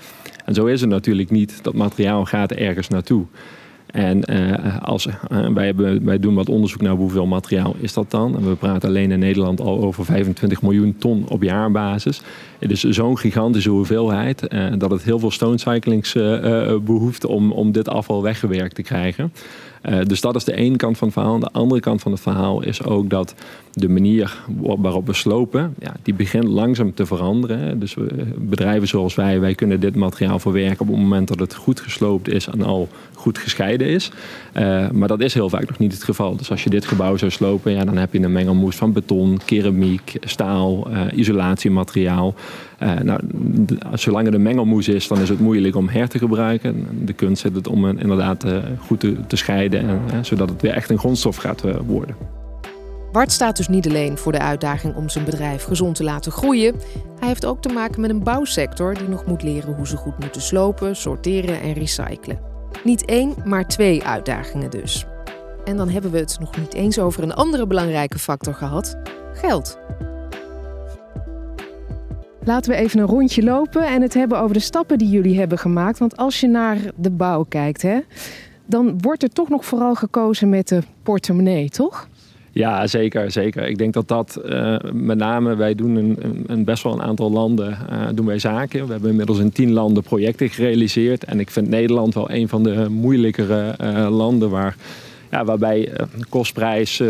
En 0.46 0.54
zo 0.54 0.66
is 0.66 0.82
het 0.82 0.90
natuurlijk 0.90 1.30
niet. 1.30 1.64
Dat 1.64 1.74
materiaal 1.74 2.26
gaat 2.26 2.52
ergens 2.52 2.88
naartoe. 2.88 3.26
En 3.94 4.34
uh, 4.34 4.82
als, 4.82 5.06
uh, 5.06 5.14
wij, 5.54 5.66
hebben, 5.66 6.06
wij 6.06 6.20
doen 6.20 6.36
wat 6.36 6.50
onderzoek 6.50 6.82
naar 6.82 6.96
hoeveel 6.96 7.26
materiaal 7.26 7.76
is 7.80 7.94
dat 7.94 8.12
dan. 8.12 8.38
En 8.38 8.50
we 8.50 8.56
praten 8.56 8.90
alleen 8.90 9.12
in 9.12 9.20
Nederland 9.20 9.62
al 9.62 9.82
over 9.84 10.06
25 10.06 10.62
miljoen 10.62 10.96
ton 10.98 11.26
op 11.28 11.44
jaarbasis. 11.44 12.22
Het 12.60 12.72
is 12.72 12.84
zo'n 12.84 13.18
gigantische 13.18 13.70
hoeveelheid 13.70 14.54
uh, 14.54 14.66
dat 14.78 14.92
het 14.92 15.04
heel 15.04 15.20
veel 15.20 15.32
stone 15.32 15.58
cyclings 15.58 16.14
behoeft 16.84 17.26
om, 17.26 17.52
om 17.52 17.72
dit 17.72 17.90
afval 17.90 18.22
weggewerkt 18.22 18.76
te 18.76 18.82
krijgen. 18.82 19.32
Uh, 19.90 20.00
dus 20.06 20.22
dat 20.22 20.36
is 20.36 20.44
de 20.44 20.56
ene 20.56 20.76
kant 20.76 20.98
van 20.98 21.08
het 21.08 21.18
verhaal. 21.18 21.40
De 21.40 21.52
andere 21.52 21.82
kant 21.82 22.02
van 22.02 22.12
het 22.12 22.22
verhaal 22.22 22.64
is 22.64 22.84
ook 22.84 23.10
dat 23.10 23.36
de 23.74 23.90
manier 23.90 24.44
waarop 24.58 25.06
we 25.06 25.14
slopen, 25.14 25.76
ja, 25.80 25.94
die 26.02 26.14
begint 26.14 26.44
langzaam 26.44 26.94
te 26.94 27.06
veranderen. 27.06 27.80
Dus 27.80 27.94
we, 27.94 28.26
bedrijven 28.38 28.88
zoals 28.88 29.16
wij, 29.16 29.40
wij 29.40 29.56
kunnen 29.56 29.80
dit 29.80 29.96
materiaal 29.96 30.40
verwerken 30.40 30.80
op 30.80 30.88
het 30.88 30.98
moment 30.98 31.28
dat 31.28 31.40
het 31.40 31.56
goed 31.56 31.80
gesloopt 31.80 32.28
is 32.30 32.48
en 32.48 32.62
al 32.62 32.90
goed 33.14 33.38
gescheiden 33.38 33.88
is. 33.88 34.12
Uh, 34.58 34.90
maar 34.90 35.08
dat 35.08 35.20
is 35.20 35.34
heel 35.34 35.50
vaak 35.50 35.68
nog 35.68 35.78
niet 35.78 35.94
het 35.94 36.04
geval. 36.04 36.36
Dus 36.36 36.52
als 36.52 36.64
je 36.64 36.70
dit 36.70 36.86
gebouw 36.86 37.18
zou 37.18 37.32
slopen, 37.32 37.72
ja, 37.72 37.86
dan 37.86 37.98
heb 37.98 38.14
je 38.14 38.20
een 38.20 38.32
mengelmoes 38.32 38.76
van 38.76 38.94
beton, 38.94 39.40
keramiek, 39.46 40.18
staal, 40.22 40.88
isolatiemateriaal. 41.14 42.36
Uh, 42.84 43.00
nou, 43.00 43.20
zolang 43.94 44.28
er 44.28 44.34
een 44.34 44.42
mengelmoes 44.42 44.88
is, 44.88 45.08
dan 45.08 45.20
is 45.20 45.30
het 45.30 45.40
moeilijk 45.40 45.76
om 45.76 45.90
her 45.90 46.10
te 46.10 46.18
gebruiken. 46.18 46.88
De 47.06 47.14
kunst 47.14 47.42
zit 47.42 47.56
het 47.56 47.68
om 47.68 47.88
inderdaad 47.88 48.46
goed 48.80 49.00
te, 49.00 49.36
scheiden, 49.36 49.80
en, 49.80 50.26
zodat 50.26 50.50
het 50.50 50.62
weer 50.62 50.74
echt 50.74 50.90
een 50.90 50.98
grondstof 51.00 51.36
gaat 51.36 51.64
worden. 51.86 52.16
Bart 53.12 53.32
staat 53.32 53.58
dus 53.58 53.68
niet 53.68 53.88
alleen 53.88 54.18
voor 54.18 54.32
de 54.32 54.40
uitdaging 54.40 54.96
om 54.96 55.10
zijn 55.10 55.26
bedrijf 55.26 55.64
gezond 55.64 55.96
te 55.96 56.04
laten 56.04 56.32
groeien. 56.32 56.76
Hij 57.20 57.28
heeft 57.28 57.46
ook 57.46 57.62
te 57.62 57.70
maken 57.70 58.02
met 58.02 58.10
een 58.10 58.24
bouwsector 58.24 58.94
die 58.94 59.08
nog 59.08 59.26
moet 59.26 59.44
leren 59.44 59.76
hoe 59.76 59.88
ze 59.88 59.98
goed 59.98 60.20
moeten 60.20 60.42
slopen, 60.42 60.96
sorteren 60.96 61.62
en 61.62 61.74
recyclen. 61.74 62.40
Niet 62.84 63.06
één, 63.06 63.36
maar 63.46 63.68
twee 63.68 64.04
uitdagingen 64.04 64.70
dus. 64.70 65.06
En 65.66 65.78
dan 65.78 65.90
hebben 65.90 66.12
we 66.12 66.18
het 66.18 66.38
nog 66.40 66.58
niet 66.58 66.74
eens 66.74 67.00
over 67.00 67.24
een 67.24 67.34
andere 67.34 67.68
belangrijke 67.68 68.20
factor 68.20 68.54
gehad: 68.54 68.98
geld. 69.34 69.80
Laten 72.46 72.72
we 72.72 72.78
even 72.78 73.00
een 73.00 73.06
rondje 73.06 73.44
lopen 73.44 73.88
en 73.88 74.02
het 74.02 74.14
hebben 74.14 74.40
over 74.40 74.54
de 74.54 74.60
stappen 74.60 74.98
die 74.98 75.10
jullie 75.10 75.40
hebben 75.40 75.58
gemaakt. 75.58 76.00
Want 76.00 76.18
als 76.18 76.40
je 76.40 76.48
naar 76.48 76.78
de 76.96 77.10
bouw 77.10 77.46
kijkt, 77.50 77.82
hè, 77.82 78.00
dan 78.66 79.02
wordt 79.02 79.24
er 79.24 79.30
toch 79.30 79.50
nog 79.50 79.66
vooral 79.66 79.96
gekozen 79.96 80.50
met 80.50 80.68
de 80.68 80.82
portemonnee, 81.04 81.70
toch? 81.70 82.08
Ja, 82.52 82.88
zeker, 82.88 83.32
zeker. 83.32 83.68
Ik 83.68 83.78
denk 83.78 83.94
dat 83.94 84.08
dat 84.08 84.42
uh, 84.46 84.78
met 84.94 85.18
name, 85.18 85.56
wij 85.56 85.76
doen 85.76 85.96
een, 85.96 86.44
een, 86.48 86.64
best 86.64 86.84
wel 86.84 86.94
een 86.94 87.02
aantal 87.02 87.32
landen 87.32 87.78
uh, 87.92 88.08
doen 88.14 88.26
wij 88.26 88.40
zaken. 88.40 88.86
We 88.86 88.92
hebben 88.92 89.10
inmiddels 89.10 89.40
in 89.40 89.52
tien 89.52 89.72
landen 89.72 90.04
projecten 90.04 90.50
gerealiseerd. 90.50 91.24
En 91.24 91.40
ik 91.40 91.50
vind 91.50 91.70
Nederland 91.70 92.14
wel 92.14 92.32
een 92.32 92.48
van 92.48 92.64
de 92.64 92.88
moeilijkere 92.90 93.76
uh, 93.82 94.10
landen 94.10 94.50
waar, 94.50 94.76
waarbij 95.46 95.92
de 96.18 96.26
kostprijs 96.30 97.04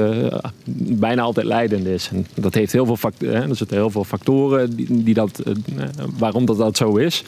bijna 0.75 1.21
altijd 1.21 1.45
leidend 1.45 1.85
is. 1.85 2.09
En 2.13 2.25
dat 2.33 2.53
heeft 2.53 2.71
heel 2.71 2.85
veel, 2.85 2.97
factoren, 2.97 3.49
er 3.49 3.55
zitten 3.55 3.77
heel 3.77 3.89
veel 3.89 4.03
factoren 4.03 4.75
die, 5.03 5.13
dat, 5.13 5.43
waarom 6.17 6.45
dat, 6.45 6.57
dat 6.57 6.77
zo 6.77 6.95
is. 6.95 7.23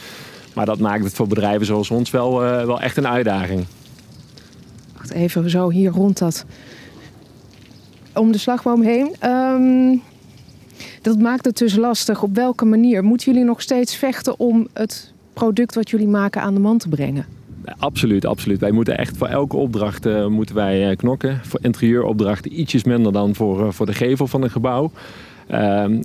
Maar 0.53 0.65
dat 0.65 0.79
maakt 0.79 1.03
het 1.03 1.13
voor 1.13 1.27
bedrijven 1.27 1.65
zoals 1.65 1.89
ons 1.89 2.11
wel, 2.11 2.39
wel 2.39 2.81
echt 2.81 2.97
een 2.97 3.07
uitdaging. 3.07 3.65
Wacht 4.97 5.11
even 5.11 5.49
zo 5.49 5.69
hier 5.69 5.91
rond 5.91 6.17
dat 6.17 6.45
om 8.13 8.31
de 8.31 8.37
slagboom 8.37 8.81
heen. 8.81 9.15
Um, 9.29 10.01
dat 11.01 11.19
maakt 11.19 11.45
het 11.45 11.57
dus 11.57 11.75
lastig. 11.75 12.23
Op 12.23 12.35
welke 12.35 12.65
manier? 12.65 13.03
Moeten 13.03 13.31
jullie 13.31 13.47
nog 13.47 13.61
steeds 13.61 13.95
vechten 13.95 14.39
om 14.39 14.67
het 14.73 15.13
product 15.33 15.75
wat 15.75 15.89
jullie 15.89 16.07
maken 16.07 16.41
aan 16.41 16.53
de 16.53 16.59
man 16.59 16.77
te 16.77 16.89
brengen? 16.89 17.34
Absoluut, 17.77 18.25
absoluut. 18.25 18.59
Wij 18.59 18.71
moeten 18.71 18.97
echt 18.97 19.17
voor 19.17 19.27
elke 19.27 19.55
opdracht 19.55 20.05
uh, 20.05 20.27
moeten 20.27 20.55
wij 20.55 20.89
uh, 20.89 20.95
knokken. 20.95 21.39
Voor 21.43 21.59
interieuropdrachten 21.63 22.59
ietsjes 22.59 22.83
minder 22.83 23.11
dan 23.11 23.35
voor, 23.35 23.65
uh, 23.65 23.71
voor 23.71 23.85
de 23.85 23.93
gevel 23.93 24.27
van 24.27 24.43
een 24.43 24.49
gebouw. 24.49 24.91
Ehm, 25.47 26.01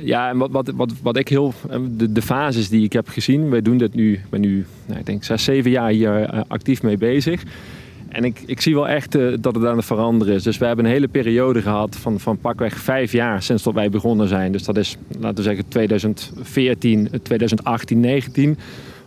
ja, 0.00 0.28
en 0.28 0.38
wat, 0.38 0.50
wat, 0.50 0.72
wat, 0.74 0.92
wat 1.02 1.16
ik 1.16 1.28
heel. 1.28 1.52
De, 1.90 2.12
de 2.12 2.22
fases 2.22 2.68
die 2.68 2.84
ik 2.84 2.92
heb 2.92 3.08
gezien. 3.08 3.50
Wij 3.50 3.62
doen 3.62 3.78
dit 3.78 3.94
nu. 3.94 4.20
Ben 4.30 4.40
nu, 4.40 4.66
nou, 4.86 4.98
ik 4.98 5.06
denk, 5.06 5.24
zes, 5.24 5.44
zeven 5.44 5.70
jaar 5.70 5.90
hier 5.90 6.44
actief 6.48 6.82
mee 6.82 6.98
bezig. 6.98 7.42
En 8.08 8.24
ik, 8.24 8.42
ik 8.46 8.60
zie 8.60 8.74
wel 8.74 8.88
echt 8.88 9.12
dat 9.42 9.54
het 9.54 9.64
aan 9.64 9.76
het 9.76 9.86
veranderen 9.86 10.34
is. 10.34 10.42
Dus 10.42 10.58
we 10.58 10.66
hebben 10.66 10.84
een 10.84 10.90
hele 10.90 11.08
periode 11.08 11.62
gehad 11.62 11.96
van, 11.96 12.20
van 12.20 12.38
pakweg 12.38 12.78
vijf 12.78 13.12
jaar 13.12 13.42
sinds 13.42 13.62
dat 13.62 13.74
wij 13.74 13.90
begonnen 13.90 14.28
zijn. 14.28 14.52
Dus 14.52 14.64
dat 14.64 14.76
is, 14.76 14.96
laten 15.18 15.36
we 15.36 15.42
zeggen, 15.42 15.68
2014, 15.68 17.08
2018, 17.22 17.22
2019. 17.22 18.58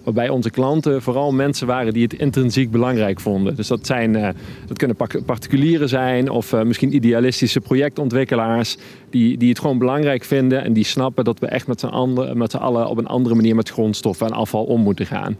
Waarbij 0.08 0.30
onze 0.30 0.50
klanten 0.50 1.02
vooral 1.02 1.32
mensen 1.32 1.68
waren 1.68 1.94
die 1.94 2.04
het 2.04 2.14
intrinsiek 2.14 2.72
belangrijk 2.72 3.20
vonden. 3.20 3.56
Dus 3.56 3.68
dat, 3.68 3.86
zijn, 3.86 4.16
uh, 4.16 4.30
dat 4.68 4.78
kunnen 4.78 4.98
particulieren 5.26 5.90
zijn 5.90 6.30
of 6.30 6.54
uh, 6.54 6.62
misschien 6.62 6.96
idealistische 6.96 7.60
projectontwikkelaars. 7.60 8.78
Die, 9.10 9.38
die 9.38 9.50
het 9.50 9.60
gewoon 9.60 9.78
belangrijk 9.78 10.24
vinden 10.24 10.64
en 10.64 10.74
die 10.74 10.84
snappen 10.84 11.24
dat 11.24 11.40
we 11.40 11.48
echt 11.48 11.68
met 11.68 11.80
z'n 11.80 12.58
allen 12.58 12.88
op 12.88 12.98
een 12.98 13.08
andere 13.08 13.36
manier 13.36 13.56
met 13.56 13.70
grondstoffen 13.70 14.28
en 14.28 14.34
afval 14.34 14.64
om 14.64 14.82
moeten 14.82 15.06
gaan. 15.06 15.38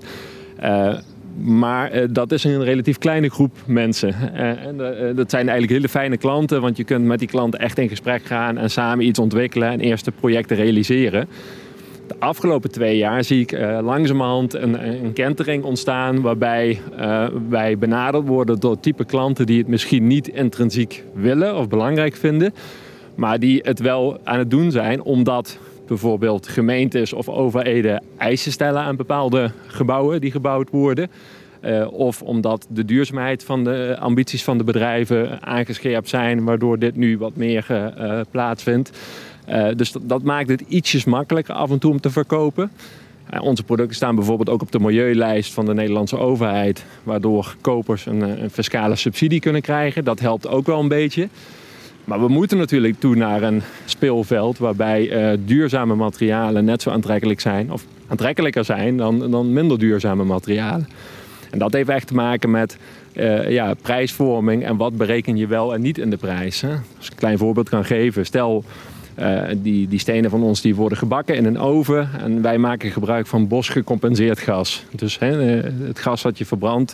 Uh, 0.64 0.98
maar 1.42 2.14
dat 2.14 2.32
is 2.32 2.44
een 2.44 2.64
relatief 2.64 2.98
kleine 2.98 3.30
groep 3.30 3.56
mensen. 3.66 4.34
En 4.34 4.78
dat 5.16 5.30
zijn 5.30 5.50
eigenlijk 5.50 5.72
hele 5.72 5.90
fijne 5.90 6.18
klanten, 6.18 6.62
want 6.62 6.78
je 6.78 6.84
kunt 6.84 7.06
met 7.06 7.20
die 7.20 7.28
klanten 7.28 7.60
echt 7.60 7.78
in 7.78 7.90
gesprek 7.90 8.26
gaan 8.26 8.58
en 8.58 8.70
samen 8.70 9.06
iets 9.06 9.20
ontwikkelen 9.20 9.70
en 9.70 9.80
eerste 9.80 10.12
projecten 10.12 10.56
realiseren. 10.56 11.28
De 12.08 12.16
afgelopen 12.20 12.72
twee 12.72 12.98
jaar 12.98 13.24
zie 13.24 13.42
ik 13.42 13.52
langzamerhand 13.82 14.54
een, 14.54 15.04
een 15.04 15.14
kentering 15.14 15.64
ontstaan 15.64 16.22
waarbij 16.22 16.80
wij 17.50 17.78
benaderd 17.78 18.28
worden 18.28 18.60
door 18.60 18.80
type 18.80 19.06
klanten 19.06 19.46
die 19.46 19.58
het 19.58 19.68
misschien 19.68 20.08
niet 20.08 20.28
intrinsiek 20.28 21.04
willen 21.14 21.56
of 21.56 21.68
belangrijk 21.68 22.16
vinden, 22.16 22.54
maar 23.16 23.40
die 23.40 23.60
het 23.64 23.80
wel 23.80 24.20
aan 24.24 24.40
het 24.40 24.50
doen 24.50 24.72
zijn 24.72 25.02
omdat 25.02 25.58
bijvoorbeeld 25.88 26.48
gemeentes 26.48 27.14
of 27.14 27.30
overheden 27.30 28.04
eisen 28.18 28.52
stellen 28.52 28.82
aan 28.82 28.96
bepaalde 28.96 29.52
gebouwen 29.68 30.22
die 30.22 30.32
gebouwd 30.32 30.70
worden. 30.70 31.10
Uh, 31.62 31.92
of 31.92 32.22
omdat 32.22 32.68
de 32.70 32.86
duurzaamheid 32.86 33.44
van 33.44 33.64
de 33.64 33.98
ambities 34.00 34.44
van 34.44 34.58
de 34.58 34.64
bedrijven 34.64 35.42
aangescherpt 35.42 36.10
zijn, 36.10 36.44
waardoor 36.44 36.80
dit 36.80 36.96
nu 36.96 37.18
wat 37.18 37.36
meer 37.36 37.66
uh, 37.72 38.20
plaatsvindt. 38.32 38.98
Dus 39.76 39.94
dat, 40.02 40.24
maakt 40.24 40.50
het 40.50 40.62
ietsjes 40.68 41.06
makkelijker 41.06 41.54
af 41.54 41.72
en 41.72 41.80
toe 41.80 41.92
om 41.92 42.00
te 42.00 42.10
verkopen. 42.10 42.72
onze 43.40 43.64
producten 43.64 43.96
staan 43.96 44.16
bijvoorbeeld 44.16 44.50
ook 44.50 44.62
op 44.62 44.72
de 44.72 44.80
milieulijst 44.80 45.54
van 45.54 45.66
de 45.66 45.74
Nederlandse 45.74 46.18
overheid, 46.18 46.86
waardoor 47.04 47.56
kopers 47.62 48.06
een, 48.06 48.22
een 48.44 48.50
fiscale 48.50 48.96
subsidie 48.96 49.40
kunnen 49.40 49.62
krijgen. 49.62 50.04
Dat 50.04 50.20
helpt 50.20 50.48
ook 50.48 50.66
wel 50.66 50.80
een 50.80 50.88
beetje. 50.88 51.30
Maar 52.04 52.20
we 52.20 52.28
moeten 52.28 52.58
natuurlijk 52.58 53.00
toe 53.00 53.16
naar 53.16 53.44
een 53.44 53.62
speelveld 53.86 54.58
waarbij 54.58 55.38
duurzame 55.46 55.96
materialen 55.96 56.66
net 56.66 56.82
zo 56.82 56.90
aantrekkelijk 56.90 57.40
zijn, 57.40 57.72
of 57.72 57.86
aantrekkelijker 58.08 58.66
zijn 58.66 58.98
dan, 58.98 59.32
dan 59.32 59.54
minder 59.54 59.80
duurzame 59.80 60.24
materialen. 60.24 60.88
En 61.50 61.60
dat 61.60 61.74
heeft 61.74 61.90
echt 61.90 62.08
te 62.08 62.14
maken 62.14 62.52
met 62.52 62.78
uh, 63.14 63.50
ja, 63.50 63.74
prijsvorming 63.82 64.66
en 64.66 64.78
wat 64.78 64.98
bereken 64.98 65.38
je 65.38 65.48
wel 65.48 65.74
en 65.74 65.82
niet 65.82 65.98
in 65.98 66.10
de 66.10 66.18
prijs. 66.18 66.62
Hè? 66.62 66.70
Als 66.98 67.06
ik 67.06 67.12
een 67.12 67.18
klein 67.18 67.38
voorbeeld 67.38 67.70
kan 67.70 67.86
geven, 67.86 68.26
stel 68.26 68.64
uh, 69.20 69.42
die, 69.58 69.88
die 69.88 70.00
stenen 70.00 70.30
van 70.30 70.44
ons 70.44 70.62
die 70.62 70.76
worden 70.76 70.98
gebakken 70.98 71.36
in 71.36 71.46
een 71.46 71.60
oven 71.60 72.10
en 72.20 72.42
wij 72.42 72.58
maken 72.58 72.92
gebruik 72.92 73.28
van 73.28 73.48
bosgecompenseerd 73.48 74.40
gas. 74.40 74.84
Dus 74.92 75.20
hè, 75.20 75.42
het 75.88 76.00
gas 76.00 76.22
wat 76.22 76.38
je 76.38 76.46
verbrandt, 76.46 76.94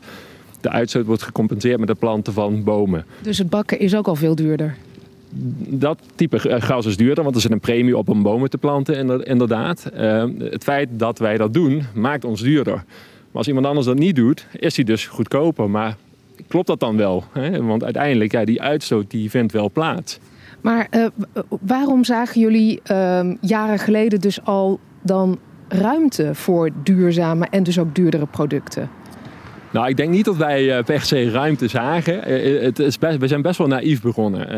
de 0.62 0.70
uitstoot 0.70 1.06
wordt 1.06 1.24
gecompenseerd 1.24 1.80
met 1.80 1.90
het 1.90 2.00
planten 2.00 2.34
van 2.34 2.64
bomen. 2.64 3.06
Dus 3.22 3.38
het 3.38 3.50
bakken 3.50 3.80
is 3.80 3.96
ook 3.96 4.08
al 4.08 4.16
veel 4.16 4.36
duurder? 4.36 4.76
dat 5.68 6.00
type 6.16 6.40
gas 6.62 6.86
is 6.86 6.98
duurder, 6.98 7.24
want 7.24 7.36
er 7.36 7.42
zit 7.42 7.52
een 7.52 7.60
premie 7.60 7.98
op 7.98 8.10
om 8.10 8.24
bomen 8.24 8.50
te 8.50 8.58
planten, 8.58 9.26
inderdaad. 9.26 9.90
Het 10.38 10.64
feit 10.64 10.90
dat 10.92 11.20
wij 11.20 11.38
dat 11.38 11.54
doen, 11.54 11.84
maakt 11.94 12.26
ons 12.26 12.42
duurder. 12.42 12.84
Maar 13.34 13.42
als 13.42 13.48
iemand 13.48 13.66
anders 13.66 13.86
dat 13.86 13.98
niet 13.98 14.16
doet, 14.16 14.48
is 14.52 14.76
hij 14.76 14.86
dus 14.86 15.08
goedkoper. 15.08 15.70
Maar 15.70 15.96
klopt 16.48 16.68
dat 16.68 16.80
dan 16.80 16.98
wel? 16.98 17.24
Hè? 17.32 17.64
Want 17.64 17.84
uiteindelijk, 17.84 18.32
ja, 18.32 18.46
die 18.46 18.62
uitstoot 18.62 19.12
die 19.12 19.30
vindt 19.30 19.52
wel 19.52 19.72
plaats. 19.72 20.20
Maar 20.62 20.88
uh, 20.92 21.06
waarom 21.62 22.04
zagen 22.04 22.42
jullie 22.42 22.82
uh, 22.92 23.32
jaren 23.42 23.80
geleden 23.80 24.22
dus 24.22 24.46
al 24.46 24.80
dan 25.02 25.40
ruimte 25.68 26.36
voor 26.36 26.70
duurzame 26.84 27.48
en 27.50 27.64
dus 27.64 27.80
ook 27.80 27.96
duurdere 27.96 28.26
producten? 28.26 28.90
Nou, 29.72 29.88
ik 29.88 29.98
denk 29.98 30.10
niet 30.10 30.26
dat 30.26 30.36
wij 30.36 30.78
uh, 30.78 30.84
per 30.84 31.02
se 31.02 31.30
ruimte 31.30 31.68
zagen. 31.68 32.32
Uh, 32.32 32.62
het 32.62 32.80
is 32.80 33.00
best, 33.00 33.18
we 33.18 33.28
zijn 33.28 33.42
best 33.42 33.58
wel 33.58 33.68
naïef 33.68 34.02
begonnen. 34.02 34.58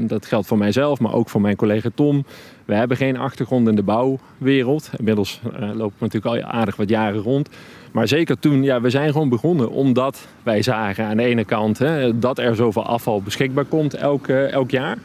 Uh, 0.00 0.08
dat 0.08 0.26
geldt 0.26 0.46
voor 0.46 0.58
mijzelf, 0.58 1.00
maar 1.00 1.12
ook 1.12 1.28
voor 1.28 1.40
mijn 1.40 1.56
collega 1.56 1.88
Tom. 1.94 2.24
We 2.64 2.74
hebben 2.74 2.96
geen 2.96 3.16
achtergrond 3.16 3.68
in 3.68 3.74
de 3.74 3.82
bouwwereld. 3.82 4.90
Inmiddels 4.98 5.40
lopen 5.52 5.98
we 5.98 6.04
natuurlijk 6.06 6.44
al 6.44 6.50
aardig 6.52 6.76
wat 6.76 6.88
jaren 6.88 7.20
rond. 7.20 7.48
Maar 7.92 8.08
zeker 8.08 8.38
toen, 8.38 8.62
ja, 8.62 8.80
we 8.80 8.90
zijn 8.90 9.12
gewoon 9.12 9.28
begonnen 9.28 9.70
omdat 9.70 10.26
wij 10.42 10.62
zagen 10.62 11.04
aan 11.04 11.16
de 11.16 11.22
ene 11.22 11.44
kant 11.44 11.78
hè, 11.78 12.18
dat 12.18 12.38
er 12.38 12.56
zoveel 12.56 12.86
afval 12.86 13.22
beschikbaar 13.22 13.64
komt 13.64 13.94
elk, 13.94 14.28
elk 14.28 14.70
jaar 14.70 14.98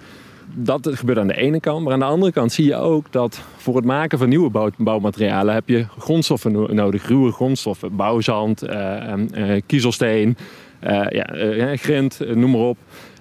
dat 0.53 0.89
gebeurt 0.91 1.17
aan 1.17 1.27
de 1.27 1.37
ene 1.37 1.59
kant. 1.59 1.83
Maar 1.83 1.93
aan 1.93 1.99
de 1.99 2.05
andere 2.05 2.31
kant 2.31 2.51
zie 2.51 2.65
je 2.65 2.75
ook 2.75 3.11
dat 3.11 3.41
voor 3.57 3.75
het 3.75 3.85
maken 3.85 4.17
van 4.17 4.29
nieuwe 4.29 4.49
bouw, 4.49 4.69
bouwmaterialen 4.77 5.53
heb 5.53 5.69
je 5.69 5.85
grondstoffen 5.97 6.75
nodig. 6.75 7.07
Ruwe 7.07 7.31
grondstoffen, 7.31 7.95
bouwzand, 7.95 8.63
uh, 8.63 9.13
kiezelsteen, 9.65 10.37
ja, 11.09 11.75
grind, 11.75 12.19
noem 12.33 12.51
maar 12.51 12.61
op. 12.61 12.77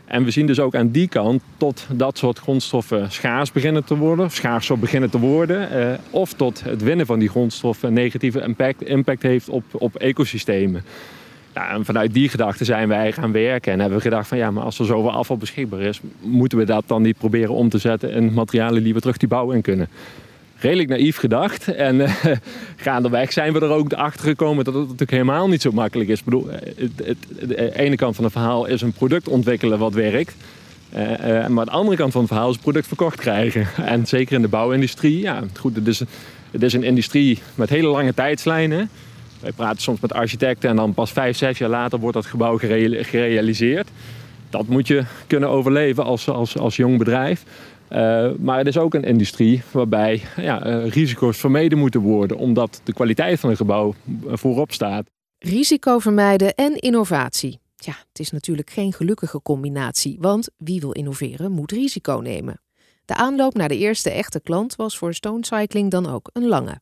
En 0.06 0.24
we 0.24 0.30
zien 0.30 0.46
dus 0.46 0.60
ook 0.60 0.74
aan 0.74 0.90
die 0.90 1.08
kant 1.08 1.42
tot 1.56 1.86
dat 1.92 2.18
soort 2.18 2.38
grondstoffen 2.38 3.12
schaars 3.12 3.52
beginnen 3.52 3.84
te 3.84 3.96
worden, 3.96 4.30
schaars 4.30 4.66
zo 4.66 4.76
beginnen 4.76 5.10
te 5.10 5.18
worden, 5.18 5.68
of 6.10 6.32
tot 6.32 6.64
het 6.64 6.82
winnen 6.82 7.06
van 7.06 7.18
die 7.18 7.28
grondstoffen 7.28 7.88
een 7.88 7.94
negatieve 7.94 8.40
impact, 8.40 8.82
impact 8.82 9.22
heeft 9.22 9.48
op, 9.48 9.64
op 9.72 9.96
ecosystemen. 9.96 10.84
En 11.52 11.84
vanuit 11.84 12.14
die 12.14 12.28
gedachte 12.28 12.64
zijn 12.64 12.88
wij 12.88 13.12
gaan 13.12 13.32
werken 13.32 13.72
en 13.72 13.80
hebben 13.80 13.98
we 13.98 14.04
gedacht 14.04 14.28
van 14.28 14.38
ja, 14.38 14.50
maar 14.50 14.64
als 14.64 14.78
er 14.78 14.84
zoveel 14.84 15.12
afval 15.12 15.36
beschikbaar 15.36 15.80
is, 15.80 16.00
moeten 16.20 16.58
we 16.58 16.64
dat 16.64 16.84
dan 16.86 17.02
niet 17.02 17.18
proberen 17.18 17.54
om 17.54 17.68
te 17.68 17.78
zetten 17.78 18.10
in 18.10 18.32
materialen 18.32 18.82
die 18.82 18.94
we 18.94 19.00
terug 19.00 19.16
die 19.16 19.28
bouw 19.28 19.50
in 19.50 19.62
kunnen. 19.62 19.88
Redelijk 20.66 20.88
naïef 20.88 21.16
gedacht. 21.16 21.74
En 21.74 22.00
uh, 22.00 22.14
gaandeweg 22.76 23.32
zijn 23.32 23.52
we 23.52 23.60
er 23.60 23.70
ook 23.70 23.92
achter 23.92 24.28
gekomen 24.28 24.64
dat 24.64 24.74
het 24.74 24.82
natuurlijk 24.82 25.10
helemaal 25.10 25.48
niet 25.48 25.62
zo 25.62 25.70
makkelijk 25.70 26.10
is. 26.10 26.18
Ik 26.18 26.24
bedoel, 26.24 26.50
eh, 26.50 26.58
het, 26.76 26.90
het, 27.04 27.48
de 27.48 27.78
ene 27.78 27.96
kant 27.96 28.14
van 28.14 28.24
het 28.24 28.32
verhaal 28.32 28.66
is 28.66 28.82
een 28.82 28.92
product 28.92 29.28
ontwikkelen 29.28 29.78
wat 29.78 29.94
werkt. 29.94 30.34
Maar 31.48 31.64
de 31.64 31.70
andere 31.70 31.96
kant 31.96 32.12
van 32.12 32.20
het 32.20 32.30
verhaal 32.30 32.50
is 32.50 32.56
product 32.56 32.86
verkocht 32.86 33.20
krijgen. 33.20 33.66
En 33.92 34.06
zeker 34.06 34.34
in 34.34 34.42
de 34.42 34.48
bouwindustrie, 34.48 35.20
ja, 35.20 35.42
goed, 35.58 35.76
het 35.76 35.86
is, 35.86 36.02
het 36.50 36.62
is 36.62 36.72
een 36.72 36.82
industrie 36.82 37.38
met 37.54 37.68
hele 37.68 37.88
lange 37.88 38.14
tijdslijnen. 38.14 38.90
Wij 39.40 39.52
praten 39.52 39.82
soms 39.82 40.00
met 40.00 40.12
architecten 40.12 40.70
en 40.70 40.76
dan 40.76 40.94
pas 40.94 41.12
vijf, 41.12 41.36
zes 41.36 41.58
jaar 41.58 41.70
later 41.70 41.98
wordt 41.98 42.16
dat 42.16 42.26
gebouw 42.26 42.58
gerealiseerd. 42.58 43.88
Dat 44.50 44.66
moet 44.66 44.86
je 44.86 45.04
kunnen 45.26 45.48
overleven 45.48 46.04
als, 46.04 46.28
als, 46.28 46.58
als 46.58 46.76
jong 46.76 46.98
bedrijf. 46.98 47.44
Uh, 47.90 48.30
maar 48.38 48.58
het 48.58 48.66
is 48.66 48.78
ook 48.78 48.94
een 48.94 49.04
industrie 49.04 49.62
waarbij 49.72 50.22
ja, 50.36 50.66
uh, 50.66 50.88
risico's 50.88 51.38
vermeden 51.38 51.78
moeten 51.78 52.00
worden, 52.00 52.36
omdat 52.36 52.80
de 52.84 52.92
kwaliteit 52.92 53.40
van 53.40 53.50
een 53.50 53.56
gebouw 53.56 53.94
voorop 54.26 54.72
staat. 54.72 55.06
Risico 55.38 55.98
vermijden 55.98 56.54
en 56.54 56.78
innovatie. 56.78 57.58
Ja, 57.76 57.94
het 58.08 58.18
is 58.18 58.30
natuurlijk 58.30 58.70
geen 58.70 58.92
gelukkige 58.92 59.42
combinatie, 59.42 60.16
want 60.20 60.48
wie 60.56 60.80
wil 60.80 60.92
innoveren 60.92 61.52
moet 61.52 61.72
risico 61.72 62.20
nemen. 62.22 62.60
De 63.04 63.14
aanloop 63.14 63.54
naar 63.54 63.68
de 63.68 63.78
eerste 63.78 64.10
echte 64.10 64.40
klant 64.40 64.76
was 64.76 64.98
voor 64.98 65.14
Stone 65.14 65.44
Cycling 65.44 65.90
dan 65.90 66.06
ook 66.06 66.30
een 66.32 66.46
lange. 66.46 66.80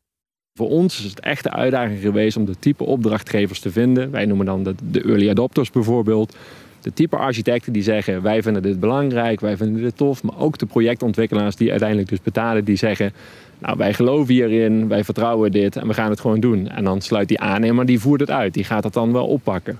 Voor 0.54 0.68
ons 0.68 0.98
is 0.98 1.10
het 1.10 1.20
echt 1.20 1.42
de 1.42 1.50
uitdaging 1.50 2.00
geweest 2.00 2.36
om 2.36 2.44
de 2.44 2.58
type 2.58 2.84
opdrachtgevers 2.84 3.60
te 3.60 3.70
vinden. 3.70 4.10
Wij 4.10 4.24
noemen 4.24 4.46
dan 4.46 4.62
de, 4.62 4.74
de 4.90 5.02
early 5.02 5.30
adopters 5.30 5.70
bijvoorbeeld. 5.70 6.36
De 6.84 6.92
type 6.92 7.16
architecten 7.16 7.72
die 7.72 7.82
zeggen 7.82 8.22
wij 8.22 8.42
vinden 8.42 8.62
dit 8.62 8.80
belangrijk, 8.80 9.40
wij 9.40 9.56
vinden 9.56 9.82
dit 9.82 9.96
tof. 9.96 10.22
Maar 10.22 10.38
ook 10.38 10.58
de 10.58 10.66
projectontwikkelaars 10.66 11.56
die 11.56 11.70
uiteindelijk 11.70 12.08
dus 12.08 12.22
betalen, 12.22 12.64
die 12.64 12.76
zeggen 12.76 13.12
nou 13.58 13.76
wij 13.76 13.94
geloven 13.94 14.34
hierin, 14.34 14.88
wij 14.88 15.04
vertrouwen 15.04 15.52
dit 15.52 15.76
en 15.76 15.86
we 15.86 15.94
gaan 15.94 16.10
het 16.10 16.20
gewoon 16.20 16.40
doen. 16.40 16.68
En 16.68 16.84
dan 16.84 17.00
sluit 17.00 17.28
die 17.28 17.40
aannemer, 17.40 17.86
die 17.86 18.00
voert 18.00 18.20
het 18.20 18.30
uit, 18.30 18.54
die 18.54 18.64
gaat 18.64 18.84
het 18.84 18.92
dan 18.92 19.12
wel 19.12 19.26
oppakken. 19.26 19.78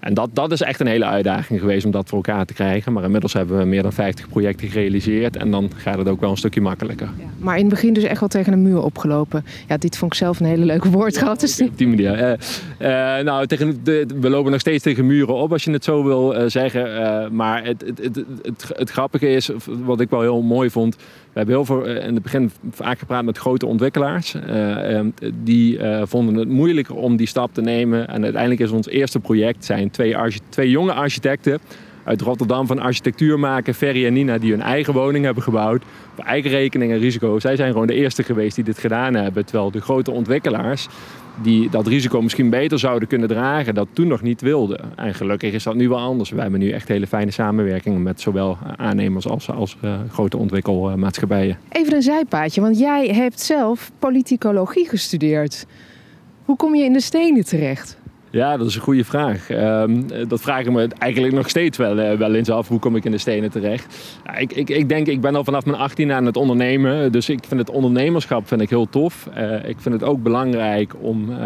En 0.00 0.14
dat, 0.14 0.30
dat 0.32 0.52
is 0.52 0.60
echt 0.60 0.80
een 0.80 0.86
hele 0.86 1.04
uitdaging 1.04 1.60
geweest 1.60 1.84
om 1.84 1.90
dat 1.90 2.08
voor 2.08 2.24
elkaar 2.24 2.44
te 2.44 2.54
krijgen. 2.54 2.92
Maar 2.92 3.04
inmiddels 3.04 3.32
hebben 3.32 3.58
we 3.58 3.64
meer 3.64 3.82
dan 3.82 3.92
50 3.92 4.28
projecten 4.28 4.68
gerealiseerd. 4.68 5.36
En 5.36 5.50
dan 5.50 5.70
gaat 5.76 5.98
het 5.98 6.08
ook 6.08 6.20
wel 6.20 6.30
een 6.30 6.36
stukje 6.36 6.60
makkelijker. 6.60 7.08
Ja, 7.18 7.24
maar 7.38 7.56
in 7.56 7.60
het 7.64 7.70
begin 7.70 7.92
dus 7.92 8.02
echt 8.02 8.20
wel 8.20 8.28
tegen 8.28 8.52
een 8.52 8.62
muur 8.62 8.82
opgelopen. 8.82 9.44
Ja, 9.68 9.76
dit 9.76 9.96
vond 9.96 10.12
ik 10.12 10.18
zelf 10.18 10.40
een 10.40 10.46
hele 10.46 10.64
leuke 10.64 10.90
woord 10.90 11.18
gehad. 11.18 11.40
Dus... 11.40 11.60
Op 11.60 11.78
die 11.78 11.88
manier. 11.88 12.18
Uh, 12.18 12.28
uh, 12.28 13.24
nou, 13.24 13.46
tegen 13.46 13.84
de, 13.84 14.06
we 14.20 14.30
lopen 14.30 14.50
nog 14.50 14.60
steeds 14.60 14.82
tegen 14.82 15.06
muren 15.06 15.34
op 15.34 15.52
als 15.52 15.64
je 15.64 15.70
het 15.70 15.84
zo 15.84 16.04
wil 16.04 16.36
uh, 16.36 16.42
zeggen. 16.46 17.34
maar 17.34 17.64
het, 17.64 17.84
het, 17.86 17.98
het, 17.98 18.24
het, 18.42 18.70
het 18.76 18.90
grappige 18.90 19.28
is, 19.28 19.50
wat 19.84 20.00
ik 20.00 20.10
wel 20.10 20.20
heel 20.20 20.42
mooi 20.42 20.70
vond... 20.70 20.96
We 21.32 21.38
hebben 21.38 21.54
heel 21.54 21.64
veel 21.64 21.84
in 21.84 22.14
het 22.14 22.22
begin 22.22 22.50
vaak 22.70 22.98
gepraat 22.98 23.24
met 23.24 23.38
grote 23.38 23.66
ontwikkelaars. 23.66 24.34
Uh, 24.34 25.00
die 25.34 25.78
uh, 25.78 26.02
vonden 26.04 26.34
het 26.34 26.48
moeilijker 26.48 26.94
om 26.94 27.16
die 27.16 27.26
stap 27.26 27.54
te 27.54 27.60
nemen. 27.60 28.08
En 28.08 28.22
uiteindelijk 28.22 28.60
is 28.60 28.70
ons 28.70 28.88
eerste 28.88 29.20
project 29.20 29.64
zijn 29.64 29.90
twee, 29.90 30.16
twee 30.48 30.70
jonge 30.70 30.92
architecten 30.92 31.60
uit 32.04 32.20
Rotterdam 32.20 32.66
van 32.66 32.78
architectuur 32.78 33.38
maken, 33.38 33.74
Ferry 33.74 34.06
en 34.06 34.12
Nina, 34.12 34.38
die 34.38 34.50
hun 34.50 34.62
eigen 34.62 34.92
woning 34.92 35.24
hebben 35.24 35.42
gebouwd. 35.42 35.82
Voor 36.14 36.24
eigen 36.24 36.50
rekening 36.50 36.92
en 36.92 36.98
risico. 36.98 37.38
Zij 37.38 37.56
zijn 37.56 37.72
gewoon 37.72 37.86
de 37.86 37.94
eerste 37.94 38.22
geweest 38.22 38.54
die 38.54 38.64
dit 38.64 38.78
gedaan 38.78 39.14
hebben. 39.14 39.44
Terwijl 39.44 39.70
de 39.70 39.80
grote 39.80 40.10
ontwikkelaars 40.10 40.88
die 41.42 41.70
dat 41.70 41.86
risico 41.86 42.22
misschien 42.22 42.50
beter 42.50 42.78
zouden 42.78 43.08
kunnen 43.08 43.28
dragen, 43.28 43.74
dat 43.74 43.88
toen 43.92 44.06
nog 44.06 44.22
niet 44.22 44.40
wilden. 44.40 44.96
En 44.96 45.14
gelukkig 45.14 45.52
is 45.52 45.62
dat 45.62 45.74
nu 45.74 45.88
wel 45.88 45.98
anders. 45.98 46.30
Wij 46.30 46.42
hebben 46.42 46.60
nu 46.60 46.70
echt 46.70 46.88
hele 46.88 47.06
fijne 47.06 47.30
samenwerkingen 47.30 48.02
met 48.02 48.20
zowel 48.20 48.58
aannemers 48.76 49.28
als, 49.28 49.50
als 49.50 49.76
uh, 49.84 49.94
grote 50.10 50.36
ontwikkelmaatschappijen. 50.36 51.58
Even 51.68 51.94
een 51.94 52.02
zijpaadje, 52.02 52.60
want 52.60 52.78
jij 52.78 53.06
hebt 53.06 53.40
zelf 53.40 53.90
politicologie 53.98 54.88
gestudeerd. 54.88 55.66
Hoe 56.44 56.56
kom 56.56 56.74
je 56.74 56.84
in 56.84 56.92
de 56.92 57.00
stenen 57.00 57.44
terecht? 57.44 57.98
Ja, 58.32 58.56
dat 58.56 58.66
is 58.66 58.74
een 58.74 58.80
goede 58.80 59.04
vraag. 59.04 59.50
Um, 59.50 60.06
dat 60.28 60.40
vraag 60.40 60.60
ik 60.60 60.70
me 60.70 60.88
eigenlijk 60.98 61.34
nog 61.34 61.48
steeds 61.48 61.78
wel, 61.78 61.98
uh, 61.98 62.12
wel 62.12 62.34
eens 62.34 62.50
af. 62.50 62.68
Hoe 62.68 62.78
kom 62.78 62.96
ik 62.96 63.04
in 63.04 63.10
de 63.10 63.18
stenen 63.18 63.50
terecht? 63.50 64.16
Ik, 64.38 64.52
ik, 64.52 64.70
ik 64.70 64.88
denk, 64.88 65.06
ik 65.06 65.20
ben 65.20 65.34
al 65.34 65.44
vanaf 65.44 65.64
mijn 65.64 65.78
18 65.78 66.12
aan 66.12 66.26
het 66.26 66.36
ondernemen. 66.36 67.12
Dus 67.12 67.28
ik 67.28 67.44
vind 67.46 67.60
het 67.60 67.70
ondernemerschap 67.70 68.48
vind 68.48 68.60
ik 68.60 68.70
heel 68.70 68.88
tof. 68.88 69.28
Uh, 69.38 69.68
ik 69.68 69.76
vind 69.80 69.94
het 69.94 70.04
ook 70.04 70.22
belangrijk 70.22 70.94
om 71.00 71.30
uh, 71.30 71.38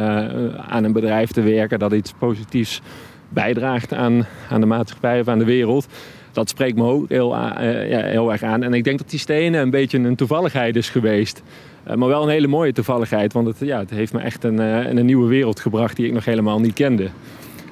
aan 0.55 0.85
een 0.85 0.93
bedrijf 0.93 1.31
te 1.31 1.43
werken 1.43 1.79
dat 1.79 1.93
iets 1.93 2.13
positiefs 2.19 2.81
bijdraagt 3.29 3.93
aan, 3.93 4.27
aan 4.51 4.61
de 4.61 4.67
maatschappij 4.67 5.21
of 5.21 5.29
aan 5.29 5.39
de 5.39 5.45
wereld. 5.45 5.87
Dat 6.33 6.49
spreekt 6.49 6.77
me 6.77 6.85
ook 6.85 7.09
heel, 7.09 7.35
ja, 7.35 8.03
heel 8.05 8.33
erg 8.33 8.43
aan. 8.43 8.63
En 8.63 8.75
ik 8.75 8.85
denk 8.85 8.99
dat 8.99 9.11
die 9.11 9.19
stenen 9.19 9.61
een 9.61 9.71
beetje 9.71 9.99
een 9.99 10.17
toevalligheid 10.17 10.77
is 10.77 10.91
geweest. 10.91 11.43
Uh, 11.89 11.95
maar 11.95 12.09
wel 12.09 12.23
een 12.23 12.29
hele 12.29 12.47
mooie 12.47 12.73
toevalligheid, 12.73 13.33
want 13.33 13.47
het, 13.47 13.57
ja, 13.59 13.79
het 13.79 13.91
heeft 13.91 14.13
me 14.13 14.21
echt 14.21 14.45
een, 14.45 14.59
in 14.61 14.97
een 14.97 15.07
nieuwe 15.07 15.29
wereld 15.29 15.61
gebracht 15.61 15.97
die 15.97 16.07
ik 16.07 16.13
nog 16.13 16.25
helemaal 16.25 16.61
niet 16.61 16.75
kende. 16.75 17.09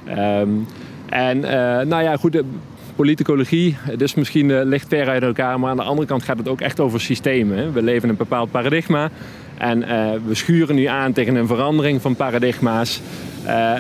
Um, 0.09 0.67
en 1.09 1.39
uh, 1.39 1.45
nou 1.81 2.03
ja, 2.03 2.17
goed, 2.17 2.43
politicologie, 2.97 3.77
dus 3.97 4.15
misschien 4.15 4.63
ligt 4.63 4.89
ver 4.89 5.09
uit 5.09 5.23
elkaar, 5.23 5.61
maar 5.61 5.71
aan 5.71 5.77
de 5.77 5.83
andere 5.83 6.07
kant 6.07 6.23
gaat 6.23 6.39
het 6.39 6.49
ook 6.49 6.61
echt 6.61 6.81
over 6.81 7.01
systemen. 7.01 7.73
We 7.73 7.83
leven 7.83 8.03
in 8.03 8.09
een 8.09 8.17
bepaald 8.17 8.51
paradigma 8.51 9.11
en 9.63 9.81
we 10.27 10.35
schuren 10.35 10.75
nu 10.75 10.85
aan 10.85 11.13
tegen 11.13 11.35
een 11.35 11.47
verandering 11.47 12.01
van 12.01 12.17
paradigma's. 12.17 13.01
Uh, 13.47 13.75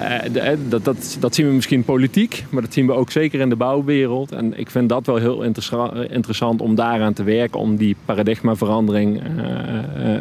dat, 0.68 0.84
dat, 0.84 1.16
dat 1.20 1.34
zien 1.34 1.46
we 1.46 1.52
misschien 1.52 1.84
politiek, 1.84 2.44
maar 2.50 2.62
dat 2.62 2.72
zien 2.72 2.86
we 2.86 2.92
ook 2.92 3.10
zeker 3.10 3.40
in 3.40 3.48
de 3.48 3.56
bouwwereld. 3.56 4.32
En 4.32 4.58
ik 4.58 4.70
vind 4.70 4.88
dat 4.88 5.06
wel 5.06 5.16
heel 5.16 5.42
interessant 6.08 6.60
om 6.60 6.74
daaraan 6.74 7.12
te 7.12 7.22
werken, 7.22 7.60
om 7.60 7.76
die 7.76 7.96
paradigmaverandering, 8.04 9.22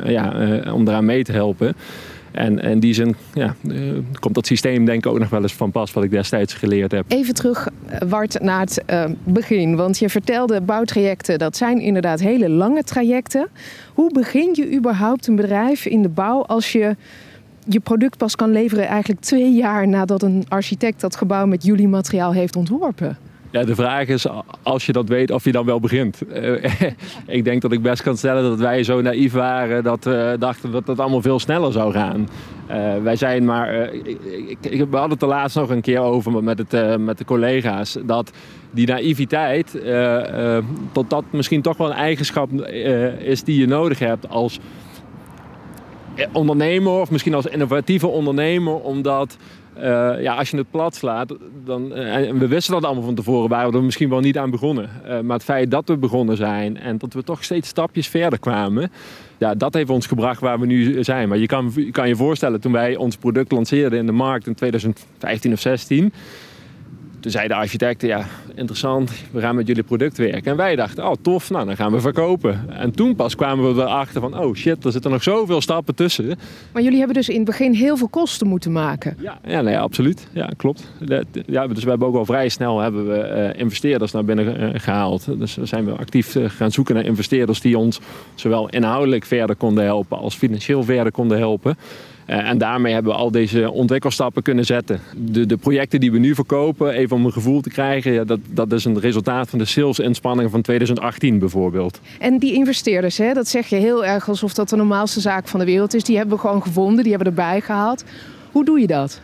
ja, 0.05 0.33
om 0.73 0.85
daaraan 0.85 1.05
mee 1.05 1.23
te 1.23 1.31
helpen. 1.31 1.75
En 2.31 2.59
in 2.59 2.79
die 2.79 2.93
zin 2.93 3.15
ja, 3.33 3.55
komt 4.19 4.35
dat 4.35 4.45
systeem 4.45 4.85
denk 4.85 5.05
ik 5.05 5.11
ook 5.11 5.19
nog 5.19 5.29
wel 5.29 5.41
eens 5.41 5.53
van 5.53 5.71
pas 5.71 5.93
wat 5.93 6.03
ik 6.03 6.11
destijds 6.11 6.53
geleerd 6.53 6.91
heb. 6.91 7.05
Even 7.07 7.33
terug, 7.33 7.67
Wart, 8.07 8.41
naar 8.41 8.59
het 8.59 8.83
uh, 8.89 9.03
begin. 9.23 9.75
Want 9.75 9.99
je 9.99 10.09
vertelde 10.09 10.61
bouwtrajecten, 10.61 11.39
dat 11.39 11.57
zijn 11.57 11.79
inderdaad 11.79 12.19
hele 12.19 12.49
lange 12.49 12.83
trajecten. 12.83 13.47
Hoe 13.93 14.13
begin 14.13 14.49
je 14.53 14.75
überhaupt 14.75 15.27
een 15.27 15.35
bedrijf 15.35 15.85
in 15.85 16.01
de 16.01 16.09
bouw 16.09 16.41
als 16.41 16.71
je 16.71 16.95
je 17.67 17.79
product 17.79 18.17
pas 18.17 18.35
kan 18.35 18.51
leveren 18.51 18.87
eigenlijk 18.87 19.21
twee 19.21 19.53
jaar 19.53 19.87
nadat 19.87 20.23
een 20.23 20.43
architect 20.47 21.01
dat 21.01 21.15
gebouw 21.15 21.45
met 21.45 21.63
jullie 21.63 21.87
materiaal 21.87 22.33
heeft 22.33 22.55
ontworpen? 22.55 23.17
Ja, 23.51 23.63
de 23.63 23.75
vraag 23.75 24.07
is, 24.07 24.25
als 24.63 24.85
je 24.85 24.91
dat 24.91 25.07
weet, 25.07 25.31
of 25.31 25.43
je 25.43 25.51
dan 25.51 25.65
wel 25.65 25.79
begint. 25.79 26.21
Uh, 26.33 26.63
ik 27.37 27.43
denk 27.43 27.61
dat 27.61 27.71
ik 27.71 27.81
best 27.81 28.01
kan 28.01 28.17
stellen 28.17 28.43
dat 28.43 28.59
wij 28.59 28.83
zo 28.83 29.01
naïef 29.01 29.33
waren 29.33 29.83
dat 29.83 30.03
we 30.03 30.35
dachten 30.39 30.71
dat 30.71 30.87
het 30.87 30.99
allemaal 30.99 31.21
veel 31.21 31.39
sneller 31.39 31.71
zou 31.71 31.91
gaan. 31.91 32.29
Uh, 32.69 32.97
wij 33.03 33.15
zijn 33.15 33.45
maar, 33.45 33.93
ik, 33.93 34.57
ik, 34.61 34.85
we 34.89 34.97
hadden 34.97 35.09
het 35.09 35.21
er 35.21 35.27
laatst 35.27 35.55
nog 35.55 35.69
een 35.69 35.81
keer 35.81 35.99
over 35.99 36.43
met, 36.43 36.57
het, 36.57 36.99
met 36.99 37.17
de 37.17 37.25
collega's, 37.25 37.97
dat 38.05 38.31
die 38.71 38.87
naïviteit, 38.87 39.81
tot 40.91 41.09
dat 41.09 41.23
misschien 41.29 41.61
toch 41.61 41.77
wel 41.77 41.89
een 41.89 41.95
eigenschap 41.95 42.51
is 43.19 43.43
die 43.43 43.59
je 43.59 43.67
nodig 43.67 43.99
hebt 43.99 44.29
als 44.29 44.59
ondernemer 46.31 46.91
of 46.91 47.11
misschien 47.11 47.33
als 47.33 47.45
innovatieve 47.45 48.07
ondernemer, 48.07 48.73
omdat 48.73 49.37
ja, 50.19 50.35
als 50.35 50.49
je 50.49 50.57
het 50.57 50.71
plat 50.71 50.95
slaat, 50.95 51.35
dan, 51.65 51.93
en 51.93 52.39
we 52.39 52.47
wisten 52.47 52.73
dat 52.73 52.83
allemaal 52.83 53.03
van 53.03 53.15
tevoren, 53.15 53.49
waren 53.49 53.71
we 53.71 53.77
er 53.77 53.83
misschien 53.83 54.09
wel 54.09 54.19
niet 54.19 54.37
aan 54.37 54.51
begonnen. 54.51 54.89
maar 55.03 55.35
het 55.35 55.43
feit 55.43 55.71
dat 55.71 55.87
we 55.87 55.97
begonnen 55.97 56.37
zijn 56.37 56.77
en 56.77 56.97
dat 56.97 57.13
we 57.13 57.23
toch 57.23 57.43
steeds 57.43 57.67
stapjes 57.67 58.07
verder 58.07 58.39
kwamen, 58.39 58.91
ja, 59.37 59.55
dat 59.55 59.73
heeft 59.73 59.89
ons 59.89 60.07
gebracht 60.07 60.41
waar 60.41 60.59
we 60.59 60.65
nu 60.65 61.03
zijn. 61.03 61.29
Maar 61.29 61.37
je 61.37 61.45
kan, 61.45 61.71
je 61.75 61.91
kan 61.91 62.07
je 62.07 62.15
voorstellen, 62.15 62.61
toen 62.61 62.71
wij 62.71 62.95
ons 62.95 63.15
product 63.17 63.51
lanceerden 63.51 63.99
in 63.99 64.05
de 64.05 64.11
markt 64.11 64.47
in 64.47 64.55
2015 64.55 65.53
of 65.53 65.59
16 65.59 66.13
toen 67.21 67.31
zeiden 67.31 67.57
de 67.57 67.63
architecten, 67.63 68.07
ja, 68.07 68.25
interessant, 68.55 69.11
we 69.31 69.39
gaan 69.39 69.55
met 69.55 69.67
jullie 69.67 69.83
product 69.83 70.17
werken. 70.17 70.51
En 70.51 70.57
wij 70.57 70.75
dachten, 70.75 71.07
oh 71.07 71.13
tof, 71.21 71.49
nou 71.49 71.65
dan 71.65 71.75
gaan 71.75 71.91
we 71.91 71.99
verkopen. 71.99 72.69
En 72.69 72.91
toen 72.91 73.15
pas 73.15 73.35
kwamen 73.35 73.75
we 73.75 73.81
erachter 73.81 74.21
van, 74.21 74.39
oh 74.39 74.55
shit, 74.55 74.85
er 74.85 74.91
zitten 74.91 75.11
nog 75.11 75.23
zoveel 75.23 75.61
stappen 75.61 75.95
tussen. 75.95 76.39
Maar 76.71 76.81
jullie 76.81 76.97
hebben 76.97 77.15
dus 77.15 77.29
in 77.29 77.35
het 77.35 77.45
begin 77.45 77.73
heel 77.73 77.97
veel 77.97 78.07
kosten 78.07 78.47
moeten 78.47 78.71
maken. 78.71 79.17
Ja, 79.19 79.39
ja, 79.45 79.61
nee, 79.61 79.77
absoluut. 79.77 80.27
Ja, 80.31 80.49
klopt. 80.57 80.91
ja, 81.45 81.67
dus 81.67 81.83
we 81.83 81.89
hebben 81.89 82.07
ook 82.07 82.15
al 82.15 82.25
vrij 82.25 82.49
snel 82.49 82.79
hebben 82.79 83.07
we, 83.07 83.51
uh, 83.53 83.59
investeerders 83.59 84.11
naar 84.11 84.25
binnen 84.25 84.61
uh, 84.61 84.69
gehaald. 84.73 85.39
Dus 85.39 85.55
we 85.55 85.65
zijn 85.65 85.85
we 85.85 85.91
actief 85.91 86.35
uh, 86.35 86.49
gaan 86.49 86.71
zoeken 86.71 86.95
naar 86.95 87.05
investeerders 87.05 87.61
die 87.61 87.77
ons 87.77 87.99
zowel 88.35 88.69
inhoudelijk 88.69 89.25
verder 89.25 89.55
konden 89.55 89.83
helpen 89.83 90.17
als 90.17 90.35
financieel 90.35 90.83
verder 90.83 91.11
konden 91.11 91.37
helpen. 91.37 91.77
Eh, 92.31 92.49
en 92.49 92.57
daarmee 92.57 92.93
hebben 92.93 93.11
we 93.11 93.17
al 93.17 93.31
deze 93.31 93.71
ontwikkelstappen 93.71 94.43
kunnen 94.43 94.65
zetten. 94.65 94.99
De, 95.15 95.45
de 95.45 95.57
projecten 95.57 95.99
die 95.99 96.11
we 96.11 96.17
nu 96.17 96.35
verkopen, 96.35 96.93
even 96.93 97.15
om 97.15 97.25
een 97.25 97.31
gevoel 97.31 97.61
te 97.61 97.69
krijgen, 97.69 98.11
ja, 98.11 98.23
dat, 98.23 98.39
dat 98.49 98.71
is 98.71 98.85
een 98.85 98.99
resultaat 98.99 99.49
van 99.49 99.59
de 99.59 99.65
salesinspanningen 99.65 100.51
van 100.51 100.61
2018 100.61 101.39
bijvoorbeeld. 101.39 101.99
En 102.19 102.37
die 102.37 102.53
investeerders, 102.53 103.17
hè, 103.17 103.33
dat 103.33 103.47
zeg 103.47 103.67
je 103.67 103.75
heel 103.75 104.05
erg 104.05 104.29
alsof 104.29 104.53
dat 104.53 104.69
de 104.69 104.75
normaalste 104.75 105.19
zaak 105.19 105.47
van 105.47 105.59
de 105.59 105.65
wereld 105.65 105.93
is. 105.93 106.03
Die 106.03 106.17
hebben 106.17 106.35
we 106.35 106.41
gewoon 106.41 106.61
gevonden, 106.61 107.03
die 107.03 107.13
hebben 107.13 107.33
we 107.33 107.41
erbij 107.41 107.61
gehaald. 107.61 108.03
Hoe 108.51 108.65
doe 108.65 108.79
je 108.79 108.87
dat? 108.87 109.21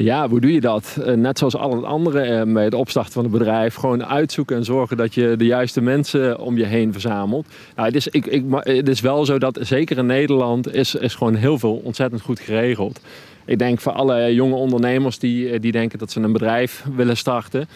Ja, 0.00 0.28
hoe 0.28 0.40
doe 0.40 0.52
je 0.52 0.60
dat? 0.60 0.98
Eh, 1.04 1.14
net 1.14 1.38
zoals 1.38 1.56
alle 1.56 1.86
anderen 1.86 2.52
bij 2.52 2.64
het 2.64 2.74
opstarten 2.74 3.12
van 3.12 3.24
een 3.24 3.30
bedrijf. 3.30 3.74
Gewoon 3.74 4.04
uitzoeken 4.04 4.56
en 4.56 4.64
zorgen 4.64 4.96
dat 4.96 5.14
je 5.14 5.34
de 5.36 5.44
juiste 5.44 5.80
mensen 5.80 6.38
om 6.38 6.56
je 6.56 6.64
heen 6.64 6.92
verzamelt. 6.92 7.46
Nou, 7.76 7.86
het, 7.86 7.96
is, 7.96 8.08
ik, 8.08 8.26
ik, 8.26 8.44
het 8.50 8.88
is 8.88 9.00
wel 9.00 9.24
zo 9.24 9.38
dat 9.38 9.58
zeker 9.62 9.98
in 9.98 10.06
Nederland 10.06 10.74
is, 10.74 10.94
is 10.94 11.14
gewoon 11.14 11.34
heel 11.34 11.58
veel 11.58 11.80
ontzettend 11.84 12.22
goed 12.22 12.40
geregeld. 12.40 13.00
Ik 13.44 13.58
denk 13.58 13.80
voor 13.80 13.92
alle 13.92 14.34
jonge 14.34 14.54
ondernemers 14.54 15.18
die, 15.18 15.50
eh, 15.50 15.60
die 15.60 15.72
denken 15.72 15.98
dat 15.98 16.10
ze 16.10 16.20
een 16.20 16.32
bedrijf 16.32 16.84
willen 16.96 17.16
starten. 17.16 17.68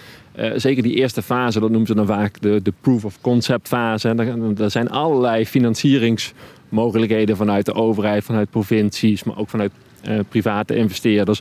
Zeker 0.55 0.83
die 0.83 0.95
eerste 0.95 1.23
fase, 1.23 1.61
dat 1.61 1.69
noemen 1.71 1.87
ze 1.87 1.95
dan 1.95 2.07
vaak 2.07 2.41
de, 2.41 2.61
de 2.62 2.73
proof 2.81 3.05
of 3.05 3.21
concept 3.21 3.69
fase. 3.69 4.09
Er 4.59 4.71
zijn 4.71 4.91
allerlei 4.91 5.47
financieringsmogelijkheden 5.47 7.37
vanuit 7.37 7.67
de 7.67 7.75
overheid, 7.75 8.25
vanuit 8.25 8.50
provincies, 8.50 9.25
maar 9.25 9.38
ook 9.38 9.49
vanuit 9.49 9.73
private 10.29 10.76
investeerders 10.76 11.41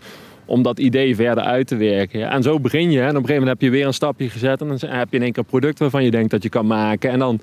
om 0.51 0.61
dat 0.61 0.79
idee 0.79 1.15
verder 1.15 1.43
uit 1.43 1.67
te 1.67 1.75
werken. 1.75 2.29
En 2.29 2.43
zo 2.43 2.59
begin 2.59 2.91
je. 2.91 2.99
En 2.99 3.09
op 3.09 3.15
een 3.15 3.15
gegeven 3.15 3.33
moment 3.33 3.59
heb 3.59 3.61
je 3.61 3.77
weer 3.77 3.85
een 3.85 3.93
stapje 3.93 4.29
gezet. 4.29 4.61
En 4.61 4.67
dan 4.67 4.77
heb 4.85 5.09
je 5.09 5.15
in 5.15 5.21
één 5.21 5.31
keer 5.31 5.43
een 5.43 5.49
product 5.49 5.79
waarvan 5.79 6.03
je 6.03 6.11
denkt 6.11 6.31
dat 6.31 6.43
je 6.43 6.49
kan 6.49 6.67
maken. 6.67 7.09
En 7.09 7.19
dan 7.19 7.39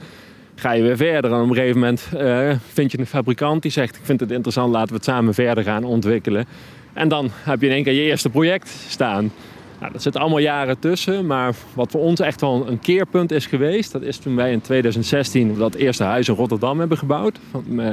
ga 0.54 0.72
je 0.72 0.82
weer 0.82 0.96
verder. 0.96 1.32
En 1.32 1.40
op 1.40 1.48
een 1.48 1.54
gegeven 1.54 1.78
moment 1.78 2.08
uh, 2.14 2.50
vind 2.72 2.92
je 2.92 2.98
een 2.98 3.06
fabrikant 3.06 3.62
die 3.62 3.70
zegt... 3.70 3.96
ik 3.96 4.04
vind 4.04 4.20
het 4.20 4.30
interessant, 4.30 4.72
laten 4.72 4.88
we 4.88 4.94
het 4.94 5.04
samen 5.04 5.34
verder 5.34 5.64
gaan 5.64 5.84
ontwikkelen. 5.84 6.44
En 6.92 7.08
dan 7.08 7.30
heb 7.32 7.60
je 7.60 7.66
in 7.66 7.72
één 7.72 7.82
keer 7.82 7.92
je 7.92 8.02
eerste 8.02 8.28
project 8.28 8.68
staan. 8.88 9.32
Nou, 9.80 9.92
dat 9.92 10.02
zit 10.02 10.16
allemaal 10.16 10.38
jaren 10.38 10.78
tussen. 10.78 11.26
Maar 11.26 11.54
wat 11.74 11.90
voor 11.90 12.00
ons 12.00 12.20
echt 12.20 12.40
wel 12.40 12.68
een 12.68 12.80
keerpunt 12.80 13.32
is 13.32 13.46
geweest... 13.46 13.92
dat 13.92 14.02
is 14.02 14.16
toen 14.16 14.36
wij 14.36 14.52
in 14.52 14.60
2016 14.60 15.54
dat 15.54 15.74
eerste 15.74 16.04
huis 16.04 16.28
in 16.28 16.34
Rotterdam 16.34 16.78
hebben 16.78 16.98
gebouwd. 16.98 17.38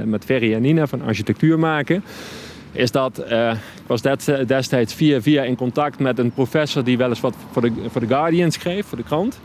Met 0.06 0.26
Ferry 0.26 0.54
en 0.54 0.62
Nina 0.62 0.88
van 0.88 1.02
architectuur 1.02 1.60
maken 1.60 2.04
is 2.76 2.92
dat 2.92 3.24
uh, 3.32 3.52
ik 3.52 3.88
was 3.88 4.02
destijds 4.48 4.94
via 4.94 5.22
via 5.22 5.44
in 5.44 5.56
contact 5.56 6.00
met 6.00 6.20
een 6.20 6.32
professor 6.32 6.84
die 6.84 6.98
wel 6.98 7.10
eens 7.10 7.22
wat 7.22 7.36
voor 7.52 7.62
de, 7.62 7.72
voor 7.88 8.02
de 8.02 8.08
Guardian 8.08 8.52
schreef, 8.52 8.86
voor 8.86 8.98
de 8.98 9.04
krant. 9.04 9.40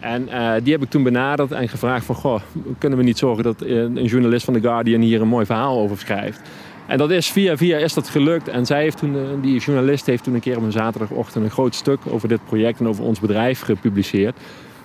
En 0.00 0.28
uh, 0.28 0.52
die 0.62 0.72
heb 0.72 0.82
ik 0.82 0.90
toen 0.90 1.02
benaderd 1.02 1.52
en 1.52 1.68
gevraagd 1.68 2.04
van, 2.06 2.14
goh, 2.14 2.40
kunnen 2.78 2.98
we 2.98 3.04
niet 3.04 3.18
zorgen 3.18 3.44
dat 3.44 3.60
een 3.60 4.04
journalist 4.04 4.44
van 4.44 4.54
de 4.54 4.60
Guardian 4.60 5.00
hier 5.00 5.20
een 5.20 5.28
mooi 5.28 5.46
verhaal 5.46 5.78
over 5.78 5.98
schrijft? 5.98 6.40
En 6.86 6.98
dat 6.98 7.10
is 7.10 7.30
via 7.30 7.56
via 7.56 7.78
is 7.78 7.94
dat 7.94 8.08
gelukt. 8.08 8.48
En 8.48 8.66
zij 8.66 8.82
heeft 8.82 8.98
toen, 8.98 9.16
eh, 9.16 9.22
die 9.42 9.60
journalist 9.60 10.06
heeft 10.06 10.24
toen 10.24 10.34
een 10.34 10.40
keer 10.40 10.56
op 10.56 10.62
een 10.62 10.72
zaterdagochtend 10.72 11.44
een 11.44 11.50
groot 11.50 11.74
stuk 11.74 11.98
over 12.08 12.28
dit 12.28 12.44
project 12.44 12.80
en 12.80 12.88
over 12.88 13.04
ons 13.04 13.20
bedrijf 13.20 13.60
gepubliceerd. 13.60 14.36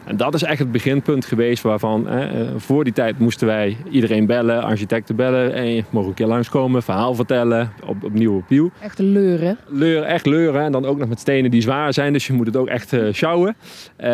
En 0.09 0.17
dat 0.17 0.33
is 0.33 0.43
echt 0.43 0.59
het 0.59 0.71
beginpunt 0.71 1.25
geweest 1.25 1.63
waarvan 1.63 2.07
hè, 2.07 2.25
eh, 2.25 2.49
voor 2.55 2.83
die 2.83 2.93
tijd 2.93 3.19
moesten 3.19 3.47
wij 3.47 3.77
iedereen 3.91 4.25
bellen, 4.25 4.63
architecten 4.63 5.15
bellen. 5.15 5.53
En 5.53 5.73
je 5.73 5.83
mag 5.89 6.05
een 6.05 6.13
keer 6.13 6.27
langskomen, 6.27 6.83
verhaal 6.83 7.15
vertellen, 7.15 7.71
op, 7.85 8.03
opnieuw 8.03 8.35
opnieuw. 8.35 8.71
Echt 8.81 8.99
leuren. 8.99 9.57
Leuren, 9.67 10.07
echt 10.07 10.25
leuren. 10.25 10.61
En 10.61 10.71
dan 10.71 10.85
ook 10.85 10.97
nog 10.97 11.09
met 11.09 11.19
stenen 11.19 11.51
die 11.51 11.61
zwaar 11.61 11.93
zijn, 11.93 12.13
dus 12.13 12.27
je 12.27 12.33
moet 12.33 12.45
het 12.45 12.55
ook 12.55 12.67
echt 12.67 12.93
uh, 12.93 13.13
sjouwen. 13.13 13.55
Uh, 13.99 14.07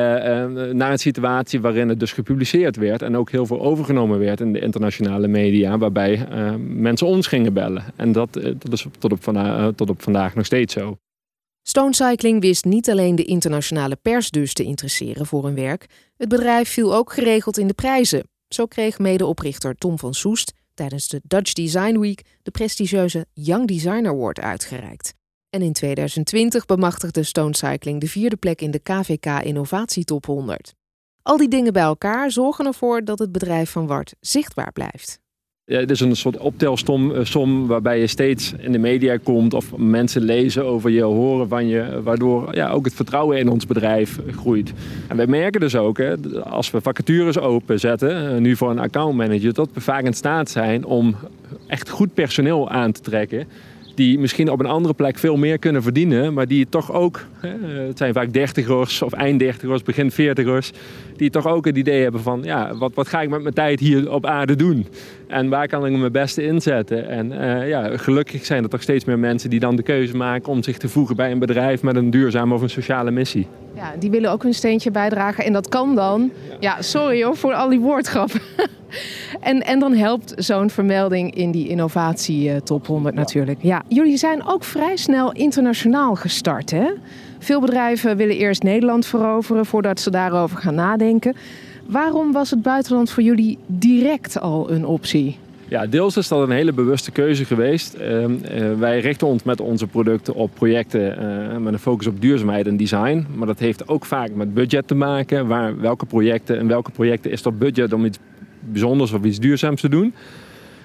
naar 0.71 0.91
een 0.91 0.97
situatie 0.97 1.61
waarin 1.61 1.89
het 1.89 1.99
dus 1.99 2.11
gepubliceerd 2.11 2.75
werd 2.75 3.01
en 3.01 3.17
ook 3.17 3.31
heel 3.31 3.45
veel 3.45 3.61
overgenomen 3.61 4.19
werd 4.19 4.39
in 4.39 4.53
de 4.53 4.59
internationale 4.59 5.27
media, 5.27 5.77
waarbij 5.77 6.27
mensen 6.67 7.07
ons 7.07 7.27
gingen 7.27 7.53
bellen. 7.53 7.83
En 7.95 8.11
dat, 8.11 8.33
dat 8.33 8.71
is 8.71 8.85
tot 8.99 9.11
op, 9.11 9.19
tot 9.75 9.89
op 9.89 10.01
vandaag 10.01 10.35
nog 10.35 10.45
steeds 10.45 10.73
zo. 10.73 10.97
Stonecycling 11.67 12.41
wist 12.41 12.65
niet 12.65 12.89
alleen 12.89 13.15
de 13.15 13.23
internationale 13.23 13.95
pers 13.95 14.29
dus 14.29 14.53
te 14.53 14.63
interesseren 14.63 15.25
voor 15.25 15.43
hun 15.43 15.55
werk, 15.55 15.85
het 16.17 16.29
bedrijf 16.29 16.69
viel 16.69 16.95
ook 16.95 17.13
geregeld 17.13 17.57
in 17.57 17.67
de 17.67 17.73
prijzen. 17.73 18.23
Zo 18.47 18.65
kreeg 18.65 18.99
medeoprichter 18.99 19.75
Tom 19.75 19.99
van 19.99 20.13
Soest 20.13 20.53
tijdens 20.73 21.07
de 21.07 21.21
Dutch 21.23 21.53
Design 21.53 21.99
Week 21.99 22.25
de 22.43 22.51
prestigieuze 22.51 23.25
Young 23.33 23.67
Design 23.67 24.05
Award 24.05 24.39
uitgereikt. 24.39 25.13
En 25.49 25.61
in 25.61 25.73
2020 25.73 26.65
bemachtigde 26.65 27.23
Stonecycling 27.23 28.01
de 28.01 28.07
vierde 28.07 28.37
plek 28.37 28.61
in 28.61 28.71
de 28.71 28.79
KVK 28.79 29.25
Innovatietop 29.25 30.25
100. 30.25 30.73
Al 31.21 31.37
die 31.37 31.49
dingen 31.49 31.73
bij 31.73 31.83
elkaar 31.83 32.31
zorgen 32.31 32.65
ervoor 32.65 33.03
dat 33.03 33.19
het 33.19 33.31
bedrijf 33.31 33.69
van 33.71 33.87
Wart 33.87 34.15
zichtbaar 34.19 34.71
blijft. 34.71 35.19
Ja, 35.67 35.79
het 35.79 35.91
is 35.91 35.99
een 35.99 36.15
soort 36.15 36.37
optelsom 36.37 37.15
eh, 37.15 37.23
som 37.23 37.67
waarbij 37.67 37.99
je 37.99 38.07
steeds 38.07 38.53
in 38.57 38.71
de 38.71 38.77
media 38.77 39.17
komt 39.17 39.53
of 39.53 39.77
mensen 39.77 40.21
lezen 40.21 40.65
over 40.65 40.89
je, 40.89 41.01
horen 41.01 41.47
van 41.47 41.67
je, 41.67 42.01
waardoor 42.03 42.55
ja, 42.55 42.69
ook 42.69 42.85
het 42.85 42.93
vertrouwen 42.93 43.37
in 43.37 43.49
ons 43.49 43.65
bedrijf 43.65 44.19
groeit. 44.35 44.73
En 45.07 45.17
wij 45.17 45.27
merken 45.27 45.59
dus 45.59 45.75
ook, 45.75 45.97
hè, 45.97 46.15
als 46.43 46.71
we 46.71 46.81
vacatures 46.81 47.39
openzetten, 47.39 48.29
eh, 48.29 48.37
nu 48.37 48.55
voor 48.55 48.69
een 48.69 48.79
accountmanager, 48.79 49.53
dat 49.53 49.69
we 49.73 49.81
vaak 49.81 50.03
in 50.03 50.13
staat 50.13 50.49
zijn 50.49 50.85
om 50.85 51.15
echt 51.67 51.89
goed 51.89 52.13
personeel 52.13 52.69
aan 52.69 52.91
te 52.91 53.01
trekken 53.01 53.47
die 53.95 54.19
misschien 54.19 54.49
op 54.49 54.59
een 54.59 54.65
andere 54.65 54.93
plek 54.93 55.17
veel 55.17 55.35
meer 55.35 55.59
kunnen 55.59 55.83
verdienen, 55.83 56.33
maar 56.33 56.47
die 56.47 56.69
toch 56.69 56.91
ook, 56.91 57.25
het 57.87 57.97
zijn 57.97 58.13
vaak 58.13 58.33
dertigers 58.33 59.01
of 59.01 59.13
einddertigers, 59.13 59.83
begin 59.83 60.11
veertigers, 60.11 60.71
die 61.15 61.29
toch 61.29 61.47
ook 61.47 61.65
het 61.65 61.77
idee 61.77 62.01
hebben 62.01 62.21
van, 62.21 62.41
ja, 62.43 62.75
wat, 62.77 62.93
wat 62.93 63.07
ga 63.07 63.21
ik 63.21 63.29
met 63.29 63.41
mijn 63.41 63.53
tijd 63.53 63.79
hier 63.79 64.11
op 64.11 64.25
aarde 64.25 64.55
doen? 64.55 64.87
En 65.27 65.49
waar 65.49 65.67
kan 65.67 65.85
ik 65.85 65.97
mijn 65.97 66.11
beste 66.11 66.43
inzetten? 66.43 67.07
En 67.07 67.31
uh, 67.31 67.69
ja, 67.69 67.97
gelukkig 67.97 68.45
zijn 68.45 68.63
er 68.63 68.69
toch 68.69 68.81
steeds 68.81 69.05
meer 69.05 69.19
mensen 69.19 69.49
die 69.49 69.59
dan 69.59 69.75
de 69.75 69.83
keuze 69.83 70.15
maken 70.17 70.51
om 70.51 70.63
zich 70.63 70.77
te 70.77 70.89
voegen 70.89 71.15
bij 71.15 71.31
een 71.31 71.39
bedrijf 71.39 71.81
met 71.81 71.95
een 71.95 72.09
duurzame 72.09 72.53
of 72.53 72.61
een 72.61 72.69
sociale 72.69 73.11
missie. 73.11 73.47
Ja, 73.75 73.93
die 73.99 74.09
willen 74.09 74.31
ook 74.31 74.43
hun 74.43 74.53
steentje 74.53 74.91
bijdragen 74.91 75.45
en 75.45 75.53
dat 75.53 75.69
kan 75.69 75.95
dan. 75.95 76.31
Ja, 76.59 76.81
sorry 76.81 77.23
hoor 77.23 77.37
voor 77.37 77.53
al 77.53 77.69
die 77.69 77.79
woordgrappen. 77.79 78.41
En, 79.41 79.61
en 79.61 79.79
dan 79.79 79.93
helpt 79.93 80.33
zo'n 80.35 80.69
vermelding 80.69 81.35
in 81.35 81.51
die 81.51 81.67
innovatie 81.67 82.63
top 82.63 82.87
100 82.87 83.15
natuurlijk. 83.15 83.59
Ja, 83.61 83.83
jullie 83.87 84.17
zijn 84.17 84.45
ook 84.45 84.63
vrij 84.63 84.97
snel 84.97 85.31
internationaal 85.31 86.15
gestart. 86.15 86.71
Hè? 86.71 86.85
Veel 87.39 87.61
bedrijven 87.61 88.17
willen 88.17 88.35
eerst 88.35 88.63
Nederland 88.63 89.05
veroveren 89.05 89.65
voordat 89.65 89.99
ze 89.99 90.09
daarover 90.09 90.57
gaan 90.57 90.75
nadenken. 90.75 91.35
Waarom 91.85 92.31
was 92.31 92.49
het 92.49 92.61
buitenland 92.61 93.09
voor 93.09 93.23
jullie 93.23 93.57
direct 93.67 94.39
al 94.39 94.71
een 94.71 94.85
optie? 94.85 95.37
Ja, 95.67 95.85
deels 95.85 96.17
is 96.17 96.27
dat 96.27 96.41
een 96.41 96.55
hele 96.55 96.73
bewuste 96.73 97.11
keuze 97.11 97.45
geweest. 97.45 97.93
Ehm, 97.93 98.35
eh, 98.43 98.73
wij 98.73 98.99
richten 98.99 99.27
ons 99.27 99.43
met 99.43 99.61
onze 99.61 99.87
producten 99.87 100.33
op 100.33 100.51
projecten 100.53 101.23
uh, 101.23 101.57
met 101.57 101.73
een 101.73 101.79
focus 101.79 102.07
op 102.07 102.21
duurzaamheid 102.21 102.67
en 102.67 102.77
design. 102.77 103.25
Maar 103.35 103.47
dat 103.47 103.59
heeft 103.59 103.87
ook 103.87 104.05
vaak 104.05 104.35
met 104.35 104.53
budget 104.53 104.87
te 104.87 104.95
maken. 104.95 105.47
Waar, 105.47 105.79
welke 105.79 106.05
projecten 106.05 106.57
en 106.57 106.67
welke 106.67 106.91
projecten 106.91 107.31
is 107.31 107.41
dat 107.41 107.59
budget 107.59 107.93
om 107.93 108.05
iets 108.05 108.19
bijzonders 108.71 109.11
of 109.11 109.23
iets 109.23 109.39
duurzaams 109.39 109.81
te 109.81 109.89
doen. 109.89 110.13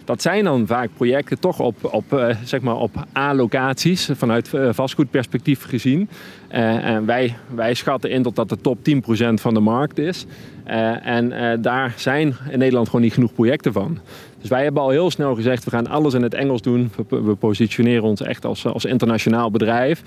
Dat 0.04 0.22
zijn 0.22 0.44
dan 0.44 0.66
vaak 0.66 0.90
projecten 0.96 1.38
toch 1.38 1.60
op, 1.60 1.76
op, 1.94 2.12
uh, 2.12 2.36
zeg 2.44 2.60
maar 2.60 2.76
op 2.76 3.04
A-locaties, 3.16 4.10
vanuit 4.12 4.50
uh, 4.54 4.68
vastgoedperspectief 4.72 5.64
gezien. 5.64 6.08
Uh, 6.52 6.84
en 6.84 7.06
wij, 7.06 7.36
wij 7.54 7.74
schatten 7.74 8.10
in 8.10 8.22
dat 8.22 8.34
dat 8.34 8.48
de 8.48 8.60
top 8.60 8.78
10% 8.78 9.34
van 9.34 9.54
de 9.54 9.60
markt 9.60 9.98
is. 9.98 10.26
en 10.64 11.58
daar 11.62 11.94
zijn 11.96 12.36
in 12.50 12.58
Nederland 12.58 12.86
gewoon 12.86 13.00
niet 13.00 13.12
genoeg 13.12 13.32
projecten 13.32 13.72
van. 13.72 13.98
Dus 14.40 14.50
wij 14.50 14.62
hebben 14.62 14.82
al 14.82 14.90
heel 14.90 15.10
snel 15.10 15.34
gezegd, 15.34 15.64
we 15.64 15.70
gaan 15.70 15.86
alles 15.86 16.14
in 16.14 16.22
het 16.22 16.34
Engels 16.34 16.62
doen. 16.62 16.90
We, 17.08 17.34
positioneren 17.34 18.02
ons 18.02 18.22
echt 18.22 18.44
als, 18.44 18.66
als 18.66 18.84
internationaal 18.84 19.50
bedrijf. 19.50 20.02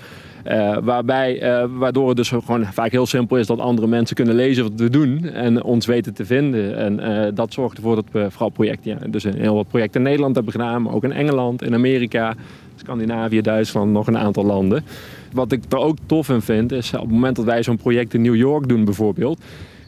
Uh, 0.46 0.76
waarbij, 0.82 1.42
uh, 1.42 1.64
waardoor 1.76 2.08
het 2.08 2.16
dus 2.16 2.28
gewoon 2.28 2.64
vaak 2.64 2.90
heel 2.90 3.06
simpel 3.06 3.36
is 3.36 3.46
dat 3.46 3.58
andere 3.58 3.86
mensen 3.86 4.16
kunnen 4.16 4.34
lezen 4.34 4.62
wat 4.62 4.72
we 4.76 4.90
doen 4.90 5.24
en 5.24 5.62
ons 5.62 5.86
weten 5.86 6.14
te 6.14 6.24
vinden. 6.24 6.76
En 6.76 7.00
uh, 7.00 7.26
dat 7.34 7.52
zorgt 7.52 7.76
ervoor 7.76 7.94
dat 7.94 8.04
we 8.12 8.30
vooral 8.30 8.48
projecten, 8.48 8.90
ja, 8.90 9.06
dus 9.08 9.22
heel 9.22 9.54
wat 9.54 9.68
projecten 9.68 10.00
in 10.00 10.06
Nederland 10.06 10.34
hebben 10.34 10.52
gedaan, 10.52 10.82
maar 10.82 10.92
ook 10.92 11.04
in 11.04 11.12
Engeland, 11.12 11.62
in 11.62 11.74
Amerika, 11.74 12.34
Scandinavië, 12.76 13.40
Duitsland, 13.40 13.92
nog 13.92 14.06
een 14.06 14.18
aantal 14.18 14.44
landen. 14.44 14.84
Wat 15.32 15.52
ik 15.52 15.62
er 15.68 15.78
ook 15.78 15.96
tof 16.06 16.28
in 16.28 16.40
vind, 16.40 16.72
is 16.72 16.94
op 16.94 17.00
het 17.00 17.10
moment 17.10 17.36
dat 17.36 17.44
wij 17.44 17.62
zo'n 17.62 17.76
project 17.76 18.14
in 18.14 18.22
New 18.22 18.36
York 18.36 18.68
doen 18.68 18.84
bijvoorbeeld 18.84 19.40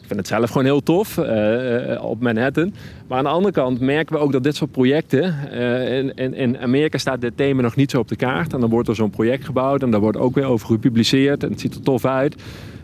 vind 0.07 0.19
het 0.19 0.27
zelf 0.27 0.49
gewoon 0.49 0.63
heel 0.63 0.83
tof 0.83 1.17
uh, 1.17 2.03
op 2.03 2.21
Manhattan. 2.21 2.73
Maar 3.07 3.17
aan 3.17 3.23
de 3.23 3.29
andere 3.29 3.53
kant 3.53 3.79
merken 3.79 4.15
we 4.15 4.21
ook 4.21 4.31
dat 4.31 4.43
dit 4.43 4.55
soort 4.55 4.71
projecten. 4.71 5.35
Uh, 5.53 5.97
in, 5.97 6.15
in, 6.15 6.33
in, 6.33 6.57
Amerika 6.57 6.97
staat 6.97 7.21
dit 7.21 7.37
thema 7.37 7.61
nog 7.61 7.75
niet 7.75 7.91
zo 7.91 7.99
op 7.99 8.07
de 8.07 8.15
kaart. 8.15 8.53
En 8.53 8.59
dan 8.59 8.69
wordt 8.69 8.89
er 8.89 8.95
zo'n 8.95 9.09
project 9.09 9.45
gebouwd 9.45 9.81
en 9.81 9.91
daar 9.91 9.99
wordt 9.99 10.17
ook 10.17 10.35
weer 10.35 10.45
over 10.45 10.67
gepubliceerd. 10.67 11.43
En 11.43 11.49
het 11.49 11.59
ziet 11.59 11.75
er 11.75 11.81
tof 11.81 12.05
uit. 12.05 12.35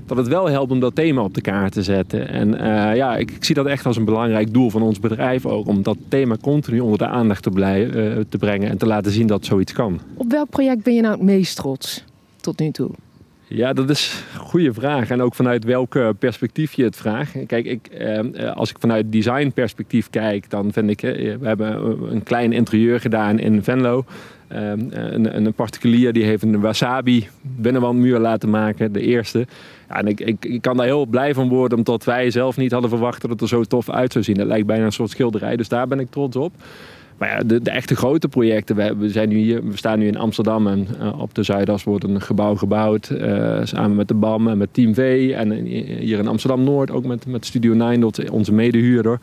Dat 0.05 0.17
het 0.17 0.27
wel 0.27 0.49
helpt 0.49 0.71
om 0.71 0.79
dat 0.79 0.95
thema 0.95 1.21
op 1.21 1.33
de 1.33 1.41
kaart 1.41 1.73
te 1.73 1.83
zetten. 1.83 2.27
En 2.29 2.49
ja, 2.95 3.15
ik, 3.15 3.31
ik, 3.31 3.43
zie 3.43 3.55
dat 3.55 3.65
echt 3.65 3.85
als 3.85 3.97
een 3.97 4.05
belangrijk 4.05 4.53
doel 4.53 4.69
van 4.69 4.81
ons 4.81 4.99
bedrijf 4.99 5.45
ook. 5.45 5.67
Om 5.67 5.83
dat 5.83 5.97
thema 6.07 6.37
continu 6.41 6.79
onder 6.79 6.97
de 6.97 7.07
aandacht 7.07 7.43
te, 7.43 8.25
te 8.29 8.37
brengen 8.37 8.69
en 8.69 8.77
te 8.77 8.85
laten 8.85 9.11
zien 9.11 9.27
dat 9.27 9.45
zoiets 9.45 9.73
kan. 9.73 9.99
Op 10.13 10.31
welk 10.31 10.49
project 10.49 10.83
ben 10.83 10.95
je 10.95 11.01
nou 11.01 11.13
het 11.13 11.23
meest 11.23 11.55
trots 11.55 12.03
tot 12.41 12.59
nu 12.59 12.71
toe? 12.71 12.89
Ja, 13.55 13.73
dat 13.73 13.89
is 13.89 14.23
een 14.33 14.39
goede 14.39 14.73
vraag. 14.73 15.09
En 15.09 15.21
ook 15.21 15.35
vanuit 15.35 15.63
welk 15.63 16.17
perspectief 16.19 16.73
je 16.73 16.83
het 16.83 16.95
vraagt. 16.95 17.45
Kijk, 17.47 17.65
ik, 17.65 17.87
eh, 17.87 18.51
als 18.51 18.69
ik 18.69 18.77
vanuit 18.79 19.11
designperspectief 19.11 20.09
kijk, 20.09 20.49
dan 20.49 20.73
vind 20.73 20.89
ik... 20.89 21.03
Eh, 21.03 21.35
we 21.39 21.47
hebben 21.47 21.97
een 22.11 22.23
klein 22.23 22.51
interieur 22.51 22.99
gedaan 22.99 23.39
in 23.39 23.63
Venlo. 23.63 24.05
Eh, 24.47 24.69
een, 24.69 25.35
een, 25.35 25.53
particulier 25.53 26.13
die 26.13 26.23
heeft 26.23 26.43
een 26.43 26.59
wasabi 26.59 27.27
binnenwandmuur 27.41 28.19
laten 28.19 28.49
maken, 28.49 28.91
de 28.91 29.01
eerste. 29.01 29.47
Ja, 29.89 29.95
en 29.95 30.07
ik, 30.07 30.19
ik, 30.19 30.45
ik, 30.45 30.61
kan 30.61 30.77
daar 30.77 30.85
heel 30.85 31.05
blij 31.05 31.33
van 31.33 31.49
worden, 31.49 31.77
omdat 31.77 32.03
wij 32.03 32.31
zelf 32.31 32.57
niet 32.57 32.71
hadden 32.71 32.89
verwacht 32.89 33.21
dat 33.21 33.29
het 33.29 33.41
er 33.41 33.47
zo 33.47 33.63
tof 33.63 33.89
uit 33.89 34.11
zou 34.11 34.23
zien. 34.23 34.37
Het 34.37 34.47
lijkt 34.47 34.67
bijna 34.67 34.85
een 34.85 34.91
soort 34.91 35.09
schilderij, 35.09 35.55
dus 35.55 35.69
daar 35.69 35.87
ben 35.87 35.99
ik 35.99 36.11
trots 36.11 36.35
op. 36.35 36.53
Maar 37.17 37.29
ja, 37.29 37.39
de, 37.39 37.61
de, 37.61 37.69
echte 37.69 37.95
grote 37.95 38.27
projecten. 38.27 38.75
We, 38.75 38.95
we, 38.95 39.09
zijn 39.09 39.29
nu 39.29 39.35
hier, 39.35 39.67
we 39.67 39.77
staan 39.77 39.99
nu 39.99 40.07
in 40.07 40.17
Amsterdam 40.17 40.67
en 40.67 40.87
uh, 41.01 41.19
op 41.19 41.33
de 41.33 41.43
Zuidas 41.43 41.83
wordt 41.83 42.03
een 42.03 42.21
gebouw 42.21 42.55
gebouwd. 42.55 43.09
Uh, 43.09 43.59
samen 43.63 43.95
met 43.95 44.07
de 44.07 44.13
BAM 44.13 44.47
en 44.47 44.57
met 44.57 44.73
Team 44.73 44.93
V. 44.93 45.31
En 45.35 45.51
hier 45.51 46.19
in 46.19 46.27
Amsterdam 46.27 46.63
Noord 46.63 46.91
ook 46.91 47.05
met, 47.05 47.25
met 47.25 47.45
Studio 47.45 47.73
9, 47.73 48.29
onze 48.31 48.53
medehuurder. 48.53 49.19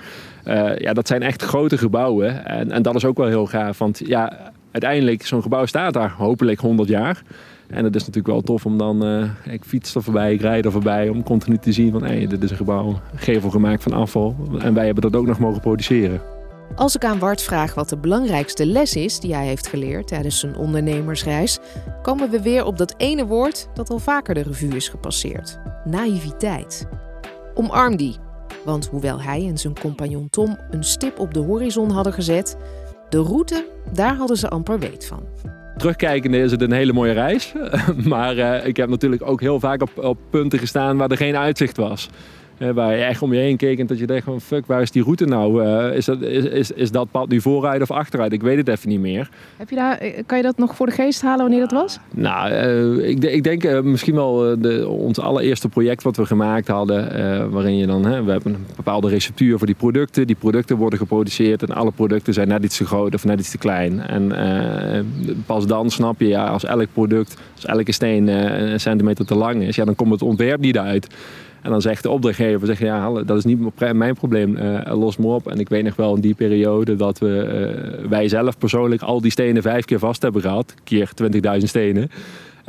Uh, 0.47 0.79
ja, 0.79 0.93
dat 0.93 1.07
zijn 1.07 1.23
echt 1.23 1.43
grote 1.43 1.79
gebouwen. 1.79 2.45
En, 2.45 2.71
en 2.71 2.83
dat 2.83 2.95
is 2.95 3.05
ook 3.05 3.17
wel 3.17 3.27
heel 3.27 3.47
gaaf. 3.47 3.79
Want 3.79 4.01
ja, 4.07 4.53
uiteindelijk, 4.71 5.27
zo'n 5.27 5.43
gebouw 5.43 5.67
staat 5.67 5.93
daar 5.93 6.15
hopelijk 6.17 6.61
100 6.61 6.89
jaar. 6.89 7.23
En 7.67 7.85
het 7.85 7.95
is 7.95 8.01
natuurlijk 8.01 8.35
wel 8.35 8.43
tof 8.43 8.67
om 8.67 8.79
dan, 8.79 9.05
ik 9.51 9.65
fiets 9.65 9.95
er 9.95 10.03
voorbij, 10.03 10.33
ik 10.33 10.41
rijd 10.41 10.65
er 10.65 10.73
voorbij, 10.73 11.09
om 11.09 11.23
continu 11.23 11.57
te 11.57 11.73
zien 11.73 11.93
van 11.93 12.05
hé, 12.05 12.27
dit 12.27 12.43
is 12.43 12.51
een 12.51 12.57
gebouw, 12.57 13.01
gevel 13.15 13.51
gemaakt 13.51 13.83
van 13.83 13.93
afval. 13.93 14.37
En 14.59 14.75
wij 14.75 14.85
hebben 14.85 15.11
dat 15.11 15.17
ook 15.17 15.27
nog 15.27 15.39
mogen 15.39 15.61
produceren. 15.61 16.40
Als 16.75 16.95
ik 16.95 17.05
aan 17.05 17.19
Wart 17.19 17.43
vraag 17.43 17.75
wat 17.75 17.89
de 17.89 17.99
belangrijkste 17.99 18.67
les 18.67 18.97
is 18.97 19.21
die 19.21 19.35
hij 19.35 19.47
heeft 19.47 19.67
geleerd 19.67 20.07
tijdens 20.07 20.41
zijn 20.41 20.57
ondernemersreis, 20.57 21.59
komen 22.03 22.31
we 22.31 22.43
weer 22.43 22.65
op 22.65 22.79
dat 22.79 22.95
ene 22.97 23.27
woord 23.27 23.69
dat 23.75 23.91
al 23.91 23.99
vaker 23.99 24.35
de 24.35 24.43
revue 24.43 24.77
is 24.77 24.89
gepasseerd: 24.89 25.59
naïviteit. 25.85 26.87
Omarm 27.55 27.97
die, 27.97 28.17
want 28.65 28.87
hoewel 28.87 29.21
hij 29.21 29.47
en 29.47 29.59
zijn 29.59 29.79
compagnon 29.81 30.29
Tom 30.31 30.59
een 30.71 30.85
stip 30.85 31.19
op 31.19 31.35
de 31.35 31.41
horizon 31.41 31.91
hadden 31.91 32.13
gezet, 32.13 32.57
de 33.09 33.19
route, 33.19 33.67
daar 33.93 34.17
hadden 34.17 34.37
ze 34.37 34.49
amper 34.49 34.79
weet 34.79 35.07
van. 35.07 35.29
Terugkijkende 35.77 36.39
is 36.39 36.51
het 36.51 36.63
een 36.63 36.73
hele 36.73 36.93
mooie 36.93 37.13
reis. 37.13 37.53
Maar 38.05 38.37
uh, 38.37 38.67
ik 38.67 38.77
heb 38.77 38.89
natuurlijk 38.89 39.23
ook 39.23 39.41
heel 39.41 39.61
vaak 39.61 39.83
op, 39.83 39.99
op 39.99 40.19
punten 40.31 40.59
gestaan 40.59 40.97
waar 40.97 41.11
er 41.11 41.17
geen 41.17 41.37
uitzicht 41.37 41.77
was 41.77 42.09
waar 42.75 42.97
je 42.97 43.03
echt 43.03 43.23
om 43.23 43.33
je 43.33 43.41
heen 43.41 43.57
keek 43.57 43.79
en 43.79 43.87
dat 43.87 43.99
je 43.99 44.07
dacht 44.07 44.25
van 44.25 44.41
fuck, 44.41 44.67
waar 44.67 44.83
is 44.83 44.91
die 44.91 45.03
route 45.03 45.25
nou? 45.25 45.65
Uh, 45.65 45.97
is, 45.97 46.05
dat, 46.05 46.23
is, 46.23 46.45
is, 46.45 46.71
is 46.71 46.91
dat 46.91 47.11
pad 47.11 47.29
nu 47.29 47.41
vooruit 47.41 47.83
of 47.83 47.91
achteruit? 47.91 48.33
Ik 48.33 48.43
weet 48.43 48.57
het 48.57 48.69
even 48.69 48.89
niet 48.89 49.01
meer. 49.01 49.31
Heb 49.57 49.71
je 49.71 49.77
daar, 49.77 49.99
eh, 49.99 50.23
kan 50.27 50.37
je 50.37 50.45
dat 50.45 50.59
nog 50.59 50.77
voor 50.77 50.87
de 50.87 50.93
geest 50.93 51.23
halen 51.23 51.41
wanneer 51.41 51.61
dat 51.61 51.73
was? 51.73 51.99
Nou, 52.11 52.51
uh, 52.51 53.09
ik, 53.09 53.25
ik, 53.25 53.43
denk 53.43 53.83
misschien 53.83 54.15
wel 54.15 54.61
de, 54.61 54.89
ons 54.89 55.21
allereerste 55.21 55.69
project 55.69 56.03
wat 56.03 56.17
we 56.17 56.27
gemaakt 56.27 56.69
hadden. 56.69 57.51
waarin 57.51 57.77
je 57.77 57.87
dan, 57.87 58.03
we 58.03 58.31
hebben 58.31 58.55
een 58.55 58.67
bepaalde 58.77 59.09
receptuur 59.09 59.59
voor 59.59 59.67
die 59.67 59.77
producten. 59.77 60.27
Die 60.27 60.37
producten 60.37 60.77
worden 60.77 60.99
geproduceerd 60.99 61.63
en 61.63 61.75
alle 61.75 61.91
producten 61.91 62.35
zijn 62.35 62.49
net 62.49 62.65
iets 62.65 62.77
te 62.77 62.87
groot 62.87 63.15
of 63.15 63.25
net 63.25 63.41
iets 63.41 63.51
te 63.51 63.59
klein. 63.59 64.01
En 64.01 64.33
pas 65.47 65.67
dan 65.67 65.91
snap 65.91 66.21
je, 66.21 66.29
ja, 66.29 66.47
als 66.47 66.65
elk 66.65 66.89
product, 66.93 67.37
als 67.55 67.65
elke 67.65 67.93
steen 67.93 68.29
een 68.29 68.81
centimeter 68.81 69.27
te 69.27 69.35
lang 69.35 69.63
is, 69.63 69.77
ja, 69.77 69.85
dan 69.85 69.95
komt 69.95 70.11
het 70.11 70.23
ontwerp 70.23 70.61
niet 70.61 70.79
uit. 70.79 71.07
En 71.63 71.71
dan 71.71 71.81
zegt 71.81 72.03
de 72.03 72.11
opdrachtgever, 72.11 72.67
zeg, 72.67 72.79
ja, 72.79 73.23
dat 73.23 73.37
is 73.37 73.45
niet 73.45 73.59
mijn 73.93 74.15
probleem, 74.15 74.57
uh, 74.57 74.81
los 74.85 75.17
me 75.17 75.27
op. 75.27 75.49
En 75.49 75.59
ik 75.59 75.69
weet 75.69 75.85
nog 75.85 75.97
wel 75.97 76.15
in 76.15 76.21
die 76.21 76.35
periode 76.35 76.97
dat 76.97 77.19
we, 77.19 77.99
uh, 78.03 78.09
wij 78.09 78.29
zelf 78.29 78.59
persoonlijk 78.59 79.03
al 79.03 79.21
die 79.21 79.31
stenen 79.31 79.63
vijf 79.63 79.85
keer 79.85 79.99
vast 79.99 80.23
hebben 80.23 80.41
gehad. 80.43 80.75
Keer 80.85 81.11
20.000 81.59 81.65
stenen. 81.65 82.11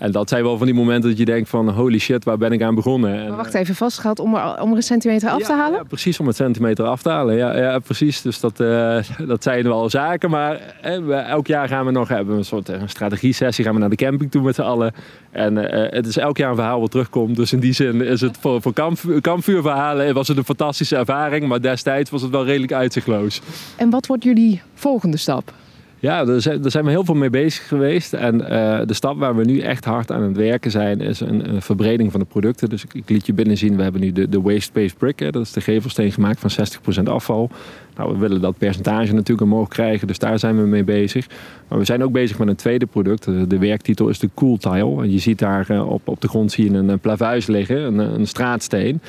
En 0.01 0.11
dat 0.11 0.29
zijn 0.29 0.43
wel 0.43 0.57
van 0.57 0.65
die 0.65 0.75
momenten 0.75 1.09
dat 1.09 1.19
je 1.19 1.25
denkt 1.25 1.49
van 1.49 1.69
holy 1.69 1.99
shit, 1.99 2.23
waar 2.23 2.37
ben 2.37 2.51
ik 2.51 2.61
aan 2.61 2.75
begonnen? 2.75 3.27
Maar 3.27 3.37
wacht 3.37 3.53
even, 3.53 3.75
vastgehaald 3.75 4.19
om 4.19 4.35
er, 4.35 4.61
om 4.61 4.69
er 4.69 4.75
een 4.75 4.83
centimeter 4.83 5.29
af 5.29 5.43
te 5.43 5.53
halen? 5.53 5.77
Ja, 5.77 5.83
precies, 5.83 6.19
om 6.19 6.27
het 6.27 6.35
centimeter 6.35 6.85
af 6.85 7.01
te 7.01 7.09
halen. 7.09 7.35
Ja, 7.35 7.57
ja 7.57 7.79
precies. 7.79 8.21
Dus 8.21 8.39
dat, 8.39 8.59
uh, 8.59 8.97
dat 9.27 9.43
zijn 9.43 9.63
wel 9.63 9.89
zaken. 9.89 10.29
Maar 10.29 10.75
we, 10.81 11.13
elk 11.13 11.47
jaar 11.47 11.67
gaan 11.67 11.85
we 11.85 11.91
nog 11.91 12.07
hebben 12.07 12.37
een 12.37 12.45
soort 12.45 12.69
een 12.69 12.89
strategie-sessie. 12.89 13.65
Gaan 13.65 13.73
we 13.73 13.79
naar 13.79 13.89
de 13.89 13.95
camping 13.95 14.31
toe 14.31 14.41
met 14.41 14.55
z'n 14.55 14.61
allen. 14.61 14.93
En 15.31 15.57
uh, 15.57 15.65
het 15.71 16.07
is 16.07 16.17
elk 16.17 16.37
jaar 16.37 16.49
een 16.49 16.55
verhaal 16.55 16.79
wat 16.79 16.91
terugkomt. 16.91 17.35
Dus 17.35 17.53
in 17.53 17.59
die 17.59 17.73
zin 17.73 18.01
is 18.01 18.21
het 18.21 18.37
voor, 18.39 18.61
voor 18.61 18.73
kamp, 18.73 18.99
kampvuurverhalen 19.21 20.13
was 20.13 20.27
het 20.27 20.37
een 20.37 20.43
fantastische 20.43 20.95
ervaring. 20.95 21.47
Maar 21.47 21.61
destijds 21.61 22.09
was 22.09 22.21
het 22.21 22.31
wel 22.31 22.45
redelijk 22.45 22.73
uitzichtloos. 22.73 23.41
En 23.77 23.89
wat 23.89 24.07
wordt 24.07 24.23
jullie 24.23 24.61
volgende 24.73 25.17
stap? 25.17 25.53
Ja, 26.01 26.25
daar 26.25 26.41
zijn, 26.41 26.83
we 26.83 26.89
heel 26.89 27.05
veel 27.05 27.15
mee 27.15 27.29
bezig 27.29 27.67
geweest. 27.67 28.13
En 28.13 28.35
uh, 28.41 28.79
de 28.85 28.93
stap 28.93 29.17
waar 29.17 29.35
we 29.35 29.43
nu 29.43 29.59
echt 29.59 29.85
hard 29.85 30.11
aan 30.11 30.23
het 30.23 30.37
werken 30.37 30.71
zijn, 30.71 31.01
is 31.01 31.19
een, 31.19 31.61
verbreding 31.61 32.11
van 32.11 32.19
de 32.19 32.25
producten. 32.25 32.69
Dus 32.69 32.85
ik, 32.91 33.09
liet 33.09 33.25
je 33.25 33.33
binnen 33.33 33.57
zien, 33.57 33.75
we 33.75 33.83
hebben 33.83 34.01
nu 34.01 34.11
de, 34.11 34.29
de 34.29 34.41
waste-based 34.41 34.97
brick. 34.97 35.19
Hè, 35.19 35.29
dat 35.29 35.41
is 35.41 35.51
de 35.51 35.61
gevelsteen 35.61 36.11
gemaakt 36.11 36.39
van 36.39 36.67
60% 36.99 37.03
afval. 37.03 37.49
Nou, 37.95 38.13
we 38.13 38.19
willen 38.19 38.41
dat 38.41 38.57
percentage 38.57 39.13
natuurlijk 39.13 39.51
omhoog 39.51 39.67
krijgen, 39.67 40.07
dus 40.07 40.19
daar 40.19 40.39
zijn 40.39 40.61
we 40.61 40.67
mee 40.67 40.83
bezig. 40.83 41.27
Maar 41.67 41.79
we 41.79 41.85
zijn 41.85 42.03
ook 42.03 42.11
bezig 42.11 42.39
met 42.39 42.47
een 42.47 42.55
tweede 42.55 42.85
product. 42.85 43.25
De 43.49 43.57
werktitel 43.57 44.09
is 44.09 44.19
de 44.19 44.29
Cool 44.35 44.57
Tile. 44.57 45.01
En 45.01 45.11
je 45.11 45.19
ziet 45.19 45.39
daar 45.39 45.67
uh, 45.71 45.89
op, 45.89 46.07
op 46.07 46.21
de 46.21 46.27
grond 46.27 46.51
zie 46.51 46.71
je 46.71 46.77
een, 46.77 46.89
een 46.89 46.99
plavuis 46.99 47.47
liggen, 47.47 47.77
een, 47.77 47.99
een 47.99 48.27
straatsteen. 48.27 49.01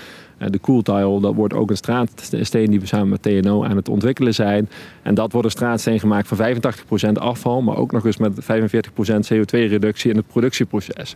Eh, 0.43 0.51
de 0.51 0.59
koeltile, 0.59 1.21
dat 1.21 1.35
wordt 1.35 1.55
ook 1.55 1.71
een 1.71 1.77
straatsteen 1.77 2.71
die 2.71 2.81
we 2.81 2.87
samen 2.87 3.09
met 3.09 3.23
TNO 3.23 3.65
aan 3.65 3.77
het 3.77 3.89
ontwikkelen 3.89 4.35
zijn. 4.35 4.69
En 5.03 5.15
dat 5.15 5.33
wordt 5.33 5.47
een 5.47 5.53
straatsteen 5.53 6.01
gemaakt 6.01 6.29
van 6.29 6.37
85% 6.37 7.19
afval, 7.19 7.63
maar 7.63 7.77
ook 7.77 7.93
nog 7.93 8.07
eens 8.07 8.17
met 8.17 8.33
45% 8.41 9.33
CO2-reductie 9.33 10.11
in 10.11 10.17
het 10.17 10.27
productieproces. 10.27 11.15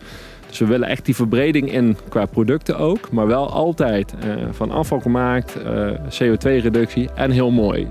Dus 0.48 0.58
we 0.58 0.66
willen 0.66 0.88
echt 0.88 1.04
die 1.04 1.14
verbreding 1.14 1.72
in 1.72 1.96
qua 2.08 2.26
producten 2.26 2.78
ook, 2.78 3.10
maar 3.10 3.26
wel 3.26 3.50
altijd 3.50 4.14
uh, 4.24 4.34
van 4.50 4.70
afval 4.70 5.00
gemaakt, 5.00 5.56
uh, 5.66 5.90
CO2-reductie 5.90 7.10
en 7.14 7.30
heel 7.30 7.50
mooi. 7.50 7.88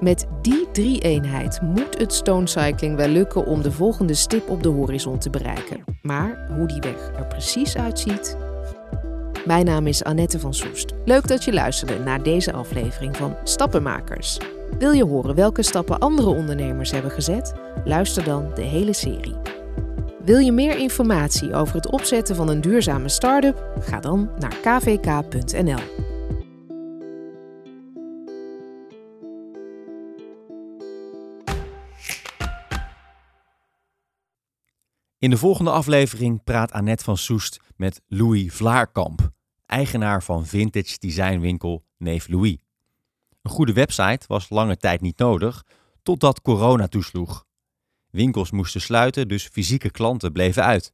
Met 0.00 0.26
die 0.42 0.66
drie-eenheid 0.72 1.60
moet 1.62 1.98
het 1.98 2.12
stone 2.12 2.46
cycling 2.46 2.96
wel 2.96 3.08
lukken 3.08 3.46
om 3.46 3.62
de 3.62 3.72
volgende 3.72 4.14
stip 4.14 4.48
op 4.48 4.62
de 4.62 4.68
horizon 4.68 5.18
te 5.18 5.30
bereiken. 5.30 5.84
Maar 6.02 6.48
hoe 6.56 6.66
die 6.66 6.80
weg 6.80 7.10
er 7.18 7.26
precies 7.26 7.76
uitziet, 7.76 8.36
mijn 9.44 9.64
naam 9.64 9.86
is 9.86 10.04
Annette 10.04 10.38
van 10.40 10.54
Soest. 10.54 10.92
Leuk 11.04 11.28
dat 11.28 11.44
je 11.44 11.52
luisterde 11.52 11.98
naar 11.98 12.22
deze 12.22 12.52
aflevering 12.52 13.16
van 13.16 13.36
Stappenmakers. 13.44 14.38
Wil 14.78 14.92
je 14.92 15.04
horen 15.04 15.34
welke 15.34 15.62
stappen 15.62 15.98
andere 15.98 16.28
ondernemers 16.28 16.90
hebben 16.90 17.10
gezet? 17.10 17.52
Luister 17.84 18.24
dan 18.24 18.50
de 18.54 18.62
hele 18.62 18.92
serie. 18.92 19.36
Wil 20.24 20.38
je 20.38 20.52
meer 20.52 20.78
informatie 20.78 21.54
over 21.54 21.74
het 21.74 21.90
opzetten 21.90 22.36
van 22.36 22.48
een 22.48 22.60
duurzame 22.60 23.08
start-up? 23.08 23.62
Ga 23.80 24.00
dan 24.00 24.30
naar 24.38 24.56
kvk.nl. 24.62 26.09
In 35.20 35.30
de 35.30 35.36
volgende 35.36 35.70
aflevering 35.70 36.44
praat 36.44 36.72
Annette 36.72 37.04
van 37.04 37.16
Soest 37.16 37.60
met 37.76 38.00
Louis 38.06 38.52
Vlaarkamp, 38.52 39.30
eigenaar 39.66 40.22
van 40.22 40.46
vintage 40.46 40.98
designwinkel 40.98 41.84
Neef 41.96 42.28
Louis. 42.28 42.56
Een 43.42 43.50
goede 43.50 43.72
website 43.72 44.26
was 44.26 44.48
lange 44.48 44.76
tijd 44.76 45.00
niet 45.00 45.18
nodig, 45.18 45.66
totdat 46.02 46.42
corona 46.42 46.88
toesloeg. 46.88 47.46
Winkels 48.10 48.50
moesten 48.50 48.80
sluiten, 48.80 49.28
dus 49.28 49.46
fysieke 49.46 49.90
klanten 49.90 50.32
bleven 50.32 50.64
uit. 50.64 50.92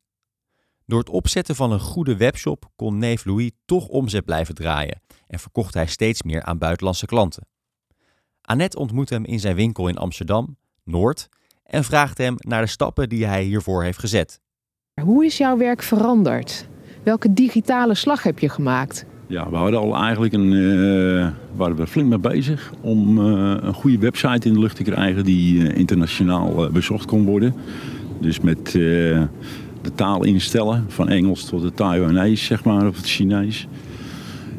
Door 0.87 0.99
het 0.99 1.09
opzetten 1.09 1.57
van 1.57 1.73
een 1.73 1.81
goede 1.81 2.17
webshop 2.17 2.71
kon 2.77 2.99
neef 2.99 3.25
Louis 3.25 3.51
toch 3.65 3.89
omzet 3.89 4.25
blijven 4.25 4.55
draaien 4.55 5.03
en 5.27 5.39
verkocht 5.39 5.75
hij 5.75 5.87
steeds 5.87 6.23
meer 6.23 6.43
aan 6.43 6.59
buitenlandse 6.59 7.07
klanten. 7.07 7.47
Annette 8.41 8.79
ontmoet 8.79 9.11
hem 9.11 9.25
in 9.25 9.41
zijn 9.41 9.57
winkel 9.57 9.89
in 9.89 9.99
Amsterdam, 9.99 10.57
Noord, 10.85 11.29
en 11.67 11.85
vraagt 11.85 12.19
hem 12.19 12.35
naar 12.39 12.63
de 12.63 12.69
stappen 12.69 13.09
die 13.09 13.27
hij 13.27 13.43
hiervoor 13.43 13.83
heeft 13.83 13.99
gezet. 13.99 14.41
Hoe 15.01 15.25
is 15.25 15.37
jouw 15.37 15.57
werk 15.57 15.83
veranderd? 15.83 16.69
Welke 17.03 17.33
digitale 17.33 17.95
slag 17.95 18.23
heb 18.23 18.39
je 18.39 18.49
gemaakt? 18.49 19.05
Ja, 19.27 19.51
we 19.51 19.57
hadden 19.57 19.81
al 19.81 19.97
eigenlijk 19.97 20.33
een, 20.33 20.53
uh, 20.53 21.29
waren 21.57 21.77
we 21.77 21.87
flink 21.87 22.09
mee 22.09 22.19
bezig 22.19 22.73
om 22.81 23.19
uh, 23.19 23.57
een 23.61 23.75
goede 23.75 23.99
website 23.99 24.49
in 24.49 24.55
de 24.55 24.61
lucht 24.61 24.77
te 24.77 24.83
krijgen 24.83 25.25
die 25.25 25.55
uh, 25.55 25.77
internationaal 25.77 26.71
bezocht 26.71 27.05
kon 27.05 27.25
worden. 27.25 27.55
Dus 28.21 28.41
met 28.41 28.67
eh, 28.67 28.73
de 29.83 29.95
taal 29.95 30.25
instellen, 30.25 30.85
van 30.89 31.09
Engels 31.09 31.45
tot 31.45 31.63
het 31.63 31.77
Taiwanese, 31.77 32.45
zeg 32.45 32.65
maar, 32.65 32.87
of 32.87 32.97
het 32.97 33.07
Chinees. 33.07 33.67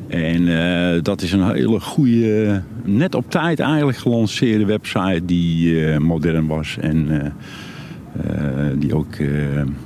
En 0.08 0.48
eh, 0.48 1.02
dat 1.02 1.22
is 1.22 1.32
een 1.32 1.52
hele 1.52 1.80
goede, 1.80 2.62
net 2.84 3.16
op 3.16 3.32
tijd 3.32 3.60
eigenlijk 3.60 3.98
gelanceerde 3.98 4.66
website 4.66 5.22
die 5.26 5.86
eh, 5.86 5.98
modern 5.98 6.48
was 6.48 6.78
en 6.82 7.10
eh, 7.12 8.66
die 8.76 8.96
ook 8.96 9.16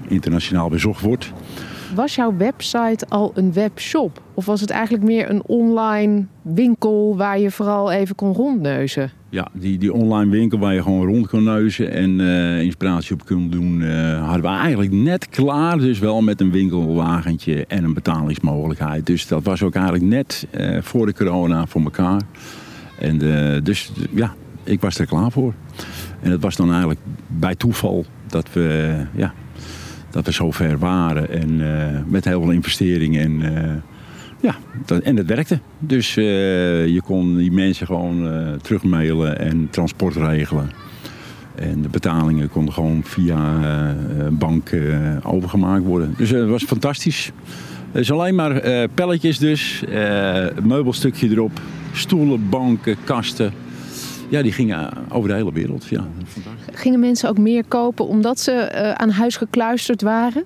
internationaal 0.08 0.70
bezocht 0.70 1.02
wordt. 1.02 1.32
Was 1.96 2.16
jouw 2.16 2.38
website 2.38 3.06
al 3.10 3.32
een 3.36 3.54
webshop? 3.54 4.22
Of 4.34 4.46
was 4.46 4.62
het 4.62 4.70
eigenlijk 4.70 5.04
meer 5.04 5.30
een 5.30 5.44
online 5.46 6.26
winkel 6.42 7.18
waar 7.18 7.40
je 7.40 7.52
vooral 7.52 7.92
even 7.92 8.16
kon 8.16 8.34
rondneuzen? 8.34 9.12
Ja, 9.30 9.48
die, 9.54 9.78
die 9.78 9.94
online 9.94 10.32
winkel 10.32 10.60
waar 10.60 10.74
je 10.74 10.82
gewoon 10.82 11.06
rond 11.06 11.28
kon 11.28 11.44
neuzen 11.44 11.92
en 11.92 12.20
eh, 12.20 12.62
inspiratie 12.62 13.14
op 13.14 13.26
kon 13.26 13.50
doen, 13.50 13.82
eh, 13.82 14.26
hadden 14.26 14.42
we 14.42 14.58
eigenlijk 14.58 14.92
net 14.92 15.30
klaar. 15.30 15.78
Dus 15.78 16.00
wel 16.00 16.22
met 16.22 16.42
een 16.42 16.52
winkelwagentje 16.52 17.66
en 17.68 17.84
een 17.84 17.94
betalingsmogelijkheid. 17.94 19.06
Dus 19.06 19.28
dat 19.28 19.44
was 19.44 19.64
ook 19.64 19.76
eigenlijk 19.76 20.06
net 20.06 20.48
eh, 20.52 20.82
voor 20.82 21.06
de 21.06 21.14
corona 21.14 21.66
voor 21.66 21.82
elkaar. 21.82 22.22
En 23.00 23.18
dus 23.64 23.92
ja, 24.16 24.34
ik 24.64 24.82
was 24.82 25.00
er 25.00 25.06
klaar 25.06 25.32
voor. 25.32 25.54
En 26.22 26.32
het 26.32 26.42
was 26.42 26.56
dan 26.56 26.70
eigenlijk 26.70 27.00
bij 27.28 27.56
toeval 27.56 28.06
dat 28.28 28.54
we, 28.54 28.96
ja, 29.16 29.34
dat 30.12 30.26
we 30.26 30.32
zover 30.32 30.78
waren. 30.78 31.30
En 31.30 31.78
eh, 31.78 32.00
met 32.08 32.26
heel 32.26 32.42
veel 32.42 32.52
investeringen. 32.52 33.22
En, 33.22 33.56
eh, 33.56 33.72
ja, 34.40 34.56
dat, 34.86 35.02
en 35.02 35.18
het 35.18 35.28
werkte. 35.28 35.60
Dus 35.80 36.18
eh, 36.18 36.24
je 36.88 37.02
kon 37.06 37.38
die 37.38 37.52
mensen 37.52 37.86
gewoon 37.86 38.30
terugmailen 38.62 39.40
en 39.40 39.68
transport 39.70 40.16
regelen. 40.16 40.70
En 41.56 41.82
de 41.82 41.90
betalingen 41.90 42.50
konden 42.50 42.74
gewoon 42.74 43.02
via 43.04 43.40
bank 44.32 44.72
overgemaakt 45.24 45.84
worden. 45.84 46.14
Dus 46.18 46.30
het 46.30 46.50
was 46.50 46.64
fantastisch. 46.64 47.32
Is 47.92 48.12
alleen 48.12 48.36
maar 48.36 48.62
pelletjes 48.94 49.38
dus. 49.38 49.84
meubelstukje 50.64 51.30
erop. 51.30 51.62
Stoelen, 51.92 52.50
banken, 52.50 52.96
kasten. 53.04 53.54
Ja, 54.32 54.42
die 54.42 54.52
gingen 54.52 54.90
over 55.10 55.30
de 55.30 55.36
hele 55.36 55.52
wereld. 55.54 55.86
Ja. 55.86 56.08
Gingen 56.72 57.00
mensen 57.00 57.30
ook 57.30 57.38
meer 57.38 57.64
kopen 57.68 58.08
omdat 58.08 58.40
ze 58.40 58.52
eh, 58.52 58.92
aan 58.92 59.10
huis 59.10 59.38
gekluisterd 59.38 60.02
waren? 60.02 60.44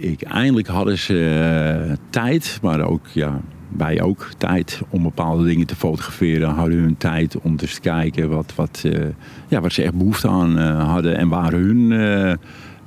Ik, 0.00 0.22
eindelijk 0.22 0.66
hadden 0.66 0.98
ze 0.98 1.88
eh, 1.88 1.96
tijd, 2.10 2.58
maar 2.62 2.80
ook, 2.80 3.06
ja, 3.12 3.40
wij 3.76 4.02
ook 4.02 4.28
tijd 4.38 4.80
om 4.90 5.02
bepaalde 5.02 5.44
dingen 5.44 5.66
te 5.66 5.76
fotograferen. 5.76 6.48
Hadden 6.48 6.78
hun 6.78 6.96
tijd 6.96 7.38
om 7.40 7.56
dus 7.56 7.74
te 7.74 7.80
kijken 7.80 8.28
wat, 8.28 8.52
wat, 8.54 8.82
eh, 8.84 9.06
ja, 9.48 9.60
wat 9.60 9.72
ze 9.72 9.82
echt 9.82 9.94
behoefte 9.94 10.28
aan 10.28 10.58
eh, 10.58 10.88
hadden 10.92 11.16
en 11.16 11.28
waar 11.28 11.52
hun 11.52 11.92
eh, 11.92 12.30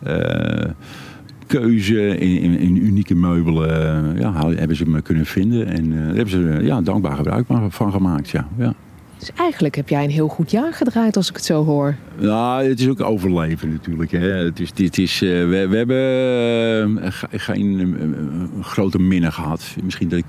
eh, 0.04 0.70
keuze 1.60 2.17
in, 2.17 2.41
in, 2.41 2.60
in 2.60 2.76
unieke 2.86 3.15
meubelen, 3.15 4.15
eh, 4.15 4.20
ja, 4.20 4.50
hebben 4.50 4.78
ze 4.78 4.89
me 4.89 5.02
kunnen 5.02 5.26
vinden. 5.26 5.67
En 5.67 5.91
eh, 5.91 5.98
daar 5.98 6.15
hebben 6.15 6.30
ze 6.30 6.50
eh, 6.50 6.65
ja, 6.65 6.82
dankbaar 6.82 7.15
gebruik 7.15 7.46
van 7.70 7.91
gemaakt. 7.91 8.30
Ja, 8.30 8.48
ja. 8.58 8.74
Dus 9.22 9.32
eigenlijk 9.36 9.76
heb 9.76 9.90
jij 9.90 10.04
een 10.04 10.10
heel 10.10 10.28
goed 10.28 10.52
jaar 10.52 10.74
gedraaid 10.74 11.16
als 11.16 11.30
ik 11.30 11.36
het 11.36 11.46
zo 11.46 11.66
hoor. 11.66 11.96
Nou, 12.20 12.64
het 12.68 12.80
is 12.80 12.88
ook 12.88 13.02
overleven 13.02 13.70
natuurlijk. 13.72 14.12
Hè. 14.12 14.28
Het 14.28 14.60
is, 14.60 14.74
dit 14.74 14.98
is, 14.98 15.22
eh, 15.22 15.30
we, 15.30 15.68
we 15.70 15.78
hebben 15.78 17.14
ge- 17.14 17.40
geen 17.40 17.80
eh, 18.00 18.66
grote 18.66 19.00
minnen 19.00 19.34
gehad. 19.34 19.76
Misschien 19.84 20.10
dat 20.10 20.20
ik 20.20 20.26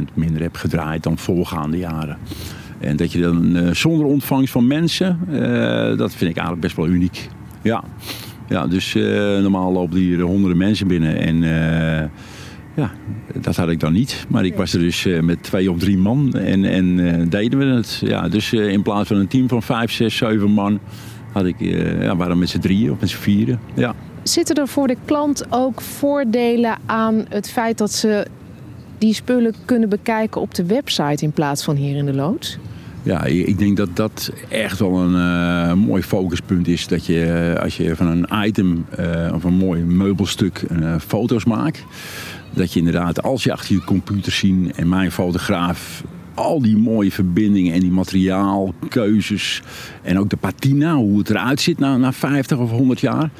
20% 0.00 0.14
minder 0.14 0.42
heb 0.42 0.56
gedraaid 0.56 1.02
dan 1.02 1.18
voorgaande 1.18 1.78
jaren. 1.78 2.18
En 2.80 2.96
dat 2.96 3.12
je 3.12 3.20
dan 3.20 3.74
zonder 3.74 4.06
ontvangst 4.06 4.52
van 4.52 4.66
mensen, 4.66 5.18
dat 5.96 6.14
vind 6.14 6.30
ik 6.30 6.36
eigenlijk 6.36 6.60
best 6.60 6.76
wel 6.76 6.86
uniek. 6.86 7.28
Ja, 7.62 7.84
ja 8.48 8.66
dus 8.66 8.94
normaal 9.42 9.72
lopen 9.72 9.98
hier 9.98 10.20
honderden 10.20 10.58
mensen 10.58 10.86
binnen. 10.86 11.16
En 11.20 11.42
ja, 12.76 12.90
dat 13.34 13.56
had 13.56 13.68
ik 13.68 13.80
dan 13.80 13.92
niet. 13.92 14.24
Maar 14.28 14.44
ik 14.44 14.54
was 14.54 14.72
er 14.72 14.80
dus 14.80 15.06
eh, 15.06 15.20
met 15.20 15.42
twee 15.42 15.70
of 15.70 15.78
drie 15.78 15.98
man 15.98 16.32
en, 16.32 16.64
en 16.64 17.06
eh, 17.06 17.26
deden 17.28 17.58
we 17.58 17.64
het. 17.64 18.00
Ja, 18.04 18.28
dus 18.28 18.52
eh, 18.52 18.68
in 18.68 18.82
plaats 18.82 19.08
van 19.08 19.16
een 19.16 19.28
team 19.28 19.48
van 19.48 19.62
vijf, 19.62 19.92
zes, 19.92 20.16
zeven 20.16 20.50
man, 20.50 20.78
had 21.32 21.44
ik, 21.44 21.56
ja, 21.58 22.16
waren 22.16 22.32
we 22.32 22.38
met 22.38 22.48
z'n 22.48 22.58
drieën 22.58 22.90
of 22.90 23.00
met 23.00 23.08
z'n 23.08 23.16
vieren. 23.16 23.60
Ja. 23.74 23.94
Zitten 24.22 24.56
er 24.56 24.68
voor 24.68 24.86
de 24.86 24.96
klant 25.04 25.44
ook 25.50 25.80
voordelen 25.80 26.78
aan 26.86 27.24
het 27.28 27.50
feit 27.50 27.78
dat 27.78 27.92
ze 27.92 28.26
die 28.98 29.14
spullen 29.14 29.54
kunnen 29.64 29.88
bekijken 29.88 30.40
op 30.40 30.54
de 30.54 30.66
website 30.66 31.24
in 31.24 31.32
plaats 31.32 31.64
van 31.64 31.76
hier 31.76 31.96
in 31.96 32.06
de 32.06 32.14
loods? 32.14 32.58
Ja, 33.02 33.24
ik 33.24 33.58
denk 33.58 33.76
dat 33.76 33.96
dat 33.96 34.32
echt 34.48 34.78
wel 34.78 34.98
een 34.98 35.78
mooi 35.78 36.02
focuspunt 36.02 36.68
is. 36.68 36.86
Dat 36.86 37.06
je 37.06 37.56
als 37.62 37.76
je 37.76 37.96
van 37.96 38.06
een 38.06 38.46
item 38.46 38.86
of 39.34 39.44
een 39.44 39.54
mooi 39.54 39.82
meubelstuk 39.82 40.64
foto's 41.06 41.44
maakt. 41.44 41.84
Dat 42.56 42.72
je 42.72 42.78
inderdaad, 42.78 43.22
als 43.22 43.44
je 43.44 43.52
achter 43.52 43.74
je 43.74 43.84
computer 43.84 44.32
ziet 44.32 44.76
en 44.76 44.88
mijn 44.88 45.12
fotograaf 45.12 46.02
al 46.34 46.62
die 46.62 46.76
mooie 46.76 47.12
verbindingen 47.12 47.72
en 47.74 47.80
die 47.80 47.90
materiaalkeuzes 47.90 49.62
en 50.02 50.18
ook 50.18 50.30
de 50.30 50.36
patina, 50.36 50.94
hoe 50.94 51.18
het 51.18 51.30
eruit 51.30 51.60
zit 51.60 51.78
na, 51.78 51.96
na 51.96 52.12
50 52.12 52.58
of 52.58 52.70
100 52.70 53.00
jaar, 53.00 53.30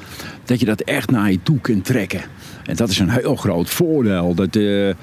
dat 0.45 0.59
je 0.59 0.65
dat 0.65 0.81
echt 0.81 1.11
naar 1.11 1.31
je 1.31 1.43
toe 1.43 1.59
kunt 1.59 1.85
trekken. 1.85 2.21
En 2.65 2.75
dat 2.75 2.89
is 2.89 2.99
een 2.99 3.09
heel 3.09 3.35
groot 3.35 3.69
voordeel. 3.69 4.35
Dat, 4.35 4.55
eh, 4.55 4.93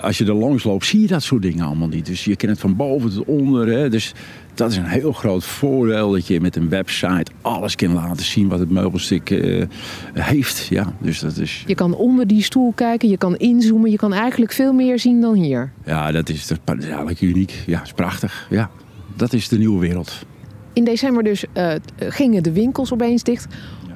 als 0.00 0.18
je 0.18 0.24
er 0.24 0.34
langs 0.34 0.64
loopt, 0.64 0.86
zie 0.86 1.00
je 1.00 1.06
dat 1.06 1.22
soort 1.22 1.42
dingen 1.42 1.64
allemaal 1.64 1.88
niet. 1.88 2.06
Dus 2.06 2.24
je 2.24 2.36
kent 2.36 2.52
het 2.52 2.60
van 2.60 2.76
boven 2.76 3.10
tot 3.10 3.24
onder. 3.26 3.66
Hè? 3.66 3.88
Dus 3.88 4.12
dat 4.54 4.70
is 4.70 4.76
een 4.76 4.84
heel 4.84 5.12
groot 5.12 5.44
voordeel 5.44 6.10
dat 6.10 6.26
je 6.26 6.40
met 6.40 6.56
een 6.56 6.68
website 6.68 7.30
alles 7.40 7.76
kan 7.76 7.92
laten 7.92 8.24
zien 8.24 8.48
wat 8.48 8.58
het 8.58 8.70
meubelstuk 8.70 9.30
eh, 9.30 9.64
heeft. 10.12 10.66
Ja, 10.66 10.92
dus 10.98 11.20
dat 11.20 11.36
is, 11.36 11.64
Je 11.66 11.74
kan 11.74 11.94
onder 11.94 12.26
die 12.26 12.42
stoel 12.42 12.72
kijken, 12.72 13.08
je 13.08 13.16
kan 13.16 13.36
inzoomen, 13.36 13.90
je 13.90 13.96
kan 13.96 14.12
eigenlijk 14.12 14.52
veel 14.52 14.72
meer 14.72 14.98
zien 14.98 15.20
dan 15.20 15.34
hier. 15.34 15.72
ja, 15.84 16.12
dat 16.12 16.28
is, 16.28 16.46
dat 16.46 16.58
is 16.78 16.84
eigenlijk 16.84 17.20
uniek. 17.20 17.62
Ja, 17.66 17.82
is 17.82 17.92
prachtig. 17.92 18.46
Ja, 18.50 18.70
dat 19.16 19.32
is 19.32 19.48
de 19.48 19.58
nieuwe 19.58 19.80
wereld. 19.80 20.26
In 20.72 20.84
december 20.84 21.22
dus 21.22 21.44
eh, 21.52 21.74
gingen 21.98 22.42
de 22.42 22.52
winkels 22.52 22.92
opeens 22.92 23.22
dicht. 23.22 23.46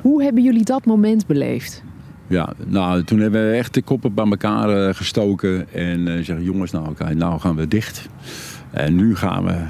Hoe 0.02 0.22
hebben 0.22 0.42
jullie 0.42 0.64
dat 0.64 0.84
moment 0.84 1.26
beleefd? 1.26 1.82
Ja, 2.28 2.52
nou, 2.66 3.04
toen 3.04 3.20
hebben 3.20 3.50
we 3.50 3.56
echt 3.56 3.74
de 3.74 3.82
koppen 3.82 4.14
bij 4.14 4.24
elkaar 4.24 4.86
eh, 4.88 4.94
gestoken 4.94 5.72
en 5.72 6.24
zeggen 6.24 6.44
jongens, 6.44 6.70
nou, 6.70 6.88
oké, 6.88 7.14
nou 7.14 7.40
gaan 7.40 7.56
we 7.56 7.68
dicht. 7.68 8.08
En 8.70 8.94
nu 8.94 9.16
gaan 9.16 9.44
we 9.44 9.64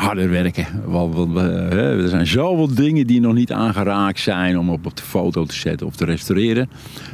harder 0.00 0.30
werken. 0.30 0.66
Want, 0.84 1.34
hè, 1.34 2.02
er 2.02 2.08
zijn 2.08 2.26
zoveel 2.26 2.74
dingen 2.74 3.06
die 3.06 3.20
nog 3.20 3.34
niet 3.34 3.52
aangeraakt 3.52 4.20
zijn 4.20 4.58
om 4.58 4.70
op, 4.70 4.86
op 4.86 4.96
de 4.96 5.02
foto 5.02 5.44
te 5.44 5.54
zetten 5.54 5.86
of 5.86 5.96
te 5.96 6.04
restaureren. 6.04 6.70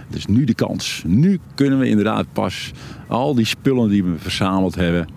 Dus 0.08 0.26
nu 0.26 0.44
de 0.44 0.54
kans. 0.54 1.02
Nu 1.06 1.40
kunnen 1.54 1.78
we 1.78 1.88
inderdaad 1.88 2.26
pas 2.32 2.70
al 3.08 3.34
die 3.34 3.44
spullen 3.44 3.88
die 3.88 4.04
we 4.04 4.14
verzameld 4.18 4.74
hebben, 4.74 5.08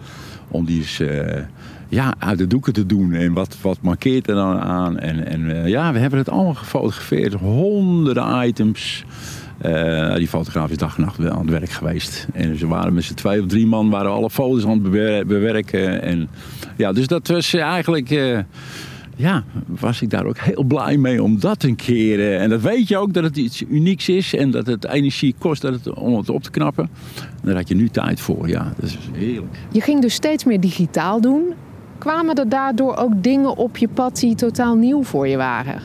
om 0.48 0.66
die 0.66 0.86
eh, 1.00 1.44
ja, 1.90 2.14
uit 2.20 2.38
de 2.38 2.48
doeken 2.48 2.74
te 2.74 2.86
doen. 2.86 3.14
En 3.14 3.34
wat, 3.34 3.58
wat 3.62 3.78
markeert 3.82 4.28
er 4.28 4.36
dan 4.36 4.60
aan? 4.60 5.00
En, 5.00 5.26
en 5.26 5.64
eh, 5.64 5.68
ja, 5.68 5.94
we 5.94 6.00
hebben 6.00 6.20
het 6.20 6.30
allemaal 6.30 6.54
gefotografeerd. 6.54 7.34
Honderden 7.34 8.48
items. 8.48 9.04
Eh, 9.62 10.16
die 10.16 10.28
fotograaf 10.28 10.70
is 10.70 10.78
dag 10.78 10.98
en 10.98 11.04
nacht 11.04 11.30
aan 11.30 11.40
het 11.42 11.50
werk 11.50 11.70
geweest. 11.70 12.28
En 12.34 12.58
ze 12.58 12.68
waren 12.68 12.94
met 12.94 13.04
z'n 13.04 13.14
twee 13.14 13.42
of 13.42 13.48
drie 13.48 13.68
man, 13.68 13.90
waren 13.90 14.12
alle 14.12 14.30
foto's 14.30 14.64
aan 14.64 14.70
het 14.72 14.82
bewer- 14.82 15.26
bewerken. 15.26 16.02
En, 16.02 16.30
ja, 16.78 16.92
dus 16.94 17.08
dat 17.08 17.28
was 17.28 17.54
eigenlijk, 17.54 18.12
eh, 18.12 18.40
ja, 19.16 19.44
was 19.68 20.02
ik 20.02 20.10
daar 20.10 20.26
ook 20.26 20.38
heel 20.38 20.64
blij 20.64 20.98
mee 20.98 21.24
om 21.24 21.40
dat 21.40 21.64
een 21.64 21.76
keer. 21.76 22.20
eh, 22.20 22.42
en 22.42 22.50
dat 22.50 22.62
weet 22.62 22.88
je 22.88 22.98
ook 22.98 23.14
dat 23.14 23.24
het 23.24 23.38
iets 23.38 23.64
unieks 23.70 24.10
is 24.10 24.36
en 24.36 24.52
dat 24.52 24.68
het 24.68 24.86
energie 24.88 25.36
kost 25.40 25.62
dat 25.62 25.74
het, 25.74 25.94
om 25.94 26.18
het 26.18 26.30
op 26.30 26.44
te 26.44 26.52
knappen. 26.52 26.90
Daar 27.44 27.56
had 27.56 27.68
je 27.68 27.76
nu 27.76 27.90
tijd 27.90 28.20
voor, 28.20 28.48
ja, 28.48 28.74
dat 28.80 28.90
is 28.90 28.98
heerlijk. 29.12 29.58
Je 29.72 29.82
ging 29.82 30.02
dus 30.02 30.14
steeds 30.14 30.44
meer 30.44 30.60
digitaal 30.60 31.22
doen. 31.22 31.44
Kwamen 31.98 32.36
er 32.36 32.50
daardoor 32.50 32.96
ook 32.96 33.24
dingen 33.24 33.56
op 33.58 33.78
je 33.78 33.88
pad 33.88 34.20
die 34.20 34.36
totaal 34.36 34.76
nieuw 34.76 35.04
voor 35.04 35.28
je 35.28 35.38
waren? 35.38 35.82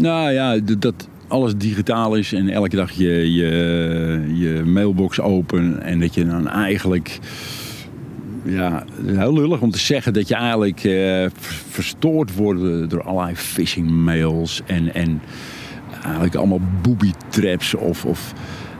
Nou 0.00 0.30
ja, 0.30 0.58
dat 0.78 1.08
alles 1.28 1.56
digitaal 1.56 2.14
is 2.14 2.32
en 2.32 2.48
elke 2.48 2.76
dag 2.76 2.90
je, 2.90 3.32
je, 3.32 4.32
je 4.34 4.62
mailbox 4.64 5.20
open 5.20 5.82
en 5.82 6.00
dat 6.00 6.14
je 6.14 6.26
dan 6.26 6.48
eigenlijk... 6.48 7.18
Ja, 8.46 8.84
heel 9.04 9.34
lullig 9.34 9.60
om 9.60 9.70
te 9.70 9.78
zeggen 9.78 10.12
dat 10.12 10.28
je 10.28 10.34
eigenlijk 10.34 10.84
eh, 10.84 10.92
ver- 11.34 11.62
verstoord 11.68 12.34
wordt 12.34 12.90
door 12.90 13.02
allerlei 13.02 13.36
phishing 13.36 13.90
mails 13.90 14.62
en, 14.66 14.94
en 14.94 15.20
eigenlijk 16.04 16.34
allemaal 16.34 16.60
booby 16.82 17.12
traps 17.28 17.74
of, 17.74 18.04
of 18.04 18.32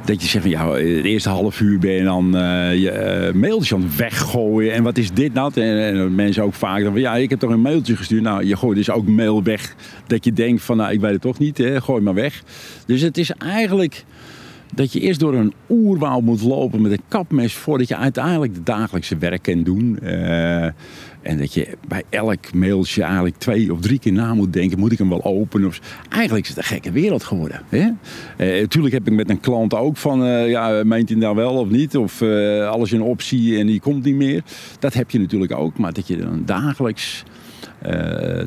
dat 0.04 0.22
je 0.22 0.28
zegt 0.28 0.44
van 0.44 0.52
ja, 0.52 0.70
het 0.70 1.04
eerste 1.04 1.28
half 1.28 1.60
uur 1.60 1.78
ben 1.78 1.92
je 1.92 2.04
dan 2.04 2.36
eh, 2.36 2.80
je 2.80 2.90
eh, 2.90 3.34
mailtjes 3.34 3.74
aan 3.74 3.82
het 3.82 3.96
weggooien 3.96 4.72
en 4.72 4.82
wat 4.82 4.98
is 4.98 5.12
dit 5.12 5.34
nou? 5.34 5.52
En, 5.54 5.78
en 5.78 6.14
mensen 6.14 6.42
ook 6.42 6.54
vaak 6.54 6.82
dan 6.82 6.92
van 6.92 7.00
ja, 7.00 7.16
ik 7.16 7.30
heb 7.30 7.38
toch 7.38 7.50
een 7.50 7.60
mailtje 7.60 7.96
gestuurd. 7.96 8.22
Nou, 8.22 8.44
je 8.44 8.56
gooit 8.56 8.76
dus 8.76 8.90
ook 8.90 9.06
mail 9.06 9.42
weg 9.42 9.74
dat 10.06 10.24
je 10.24 10.32
denkt 10.32 10.62
van 10.62 10.76
nou, 10.76 10.92
ik 10.92 11.00
weet 11.00 11.12
het 11.12 11.20
toch 11.20 11.38
niet, 11.38 11.58
hè? 11.58 11.80
gooi 11.80 12.02
maar 12.02 12.14
weg. 12.14 12.42
Dus 12.86 13.00
het 13.00 13.18
is 13.18 13.30
eigenlijk 13.30 14.04
dat 14.74 14.92
je 14.92 15.00
eerst 15.00 15.20
door 15.20 15.34
een 15.34 15.52
oerwoud 15.68 16.22
moet 16.22 16.42
lopen 16.42 16.82
met 16.82 16.92
een 16.92 17.02
kapmes 17.08 17.54
voordat 17.54 17.88
je 17.88 17.96
uiteindelijk 17.96 18.54
de 18.54 18.62
dagelijkse 18.62 19.16
werk 19.16 19.42
kan 19.42 19.62
doen. 19.62 19.98
Uh, 20.02 20.66
en 21.24 21.38
dat 21.38 21.54
je 21.54 21.68
bij 21.88 22.02
elk 22.08 22.54
mailtje 22.54 23.02
eigenlijk 23.02 23.36
twee 23.36 23.72
of 23.72 23.80
drie 23.80 23.98
keer 23.98 24.12
na 24.12 24.34
moet 24.34 24.52
denken: 24.52 24.78
moet 24.78 24.92
ik 24.92 24.98
hem 24.98 25.08
wel 25.08 25.24
openen? 25.24 25.72
Eigenlijk 26.08 26.44
is 26.44 26.48
het 26.48 26.58
een 26.58 26.64
gekke 26.64 26.92
wereld 26.92 27.24
geworden. 27.24 27.60
Hè? 27.68 27.90
Uh, 28.38 28.92
heb 28.92 29.06
ik 29.06 29.12
met 29.12 29.30
een 29.30 29.40
klant 29.40 29.74
ook 29.74 29.96
van: 29.96 30.26
uh, 30.26 30.48
ja, 30.48 30.84
meent 30.84 31.08
hij 31.08 31.18
nou 31.18 31.36
wel 31.36 31.52
of 31.52 31.68
niet? 31.68 31.96
Of 31.96 32.22
alles 32.68 32.92
in 32.92 33.02
optie 33.02 33.58
en 33.58 33.66
die 33.66 33.80
komt 33.80 34.04
niet 34.04 34.14
meer. 34.14 34.42
Dat 34.78 34.94
heb 34.94 35.10
je 35.10 35.18
natuurlijk 35.18 35.52
ook, 35.52 35.78
maar 35.78 35.92
dat 35.92 36.06
je 36.06 36.16
dan 36.16 36.42
dagelijks. 36.44 37.24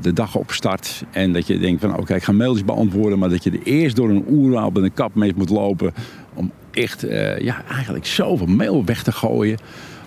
de 0.02 0.14
dag 0.14 0.36
opstart 0.36 1.04
en 1.12 1.34
dat 1.34 1.48
je 1.48 1.60
denkt 1.60 1.82
van 1.82 1.98
oké, 1.98 2.16
ik 2.16 2.24
ga 2.24 2.32
mailtjes 2.32 2.66
beantwoorden, 2.66 3.20
maar 3.20 3.30
dat 3.30 3.44
je 3.44 3.52
er 3.52 3.64
eerst 3.64 3.96
door 3.96 4.10
een 4.10 4.26
oerwaal 4.30 4.70
met 4.70 4.84
een 4.84 4.94
kap 4.94 5.16
mee 5.16 5.34
moet 5.36 5.50
lopen 5.50 5.94
om 6.34 6.52
echt 6.72 7.02
ja, 7.40 7.64
eigenlijk 7.70 8.06
zoveel 8.06 8.48
mail 8.48 8.86
weg 8.86 9.04
te 9.04 9.12
gooien. 9.12 9.58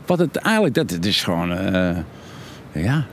Wat 0.07 0.19
het 0.19 0.37
eigenlijk, 0.37 0.75
dat 0.75 0.91
het 0.91 1.07
is 1.07 1.23
gewoon 1.23 1.51
ja, 2.73 3.05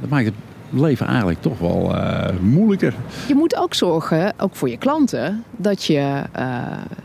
dat 0.00 0.10
maakt 0.10 0.24
het 0.24 0.34
leven 0.70 1.06
eigenlijk 1.06 1.42
toch 1.42 1.58
wel 1.58 1.94
uh, 1.94 2.24
moeilijker. 2.40 2.94
Je 3.28 3.34
moet 3.34 3.56
ook 3.56 3.74
zorgen, 3.74 4.32
ook 4.38 4.54
voor 4.54 4.68
je 4.68 4.76
klanten, 4.76 5.44
dat 5.56 5.84
je 5.84 6.22
uh, 6.38 6.56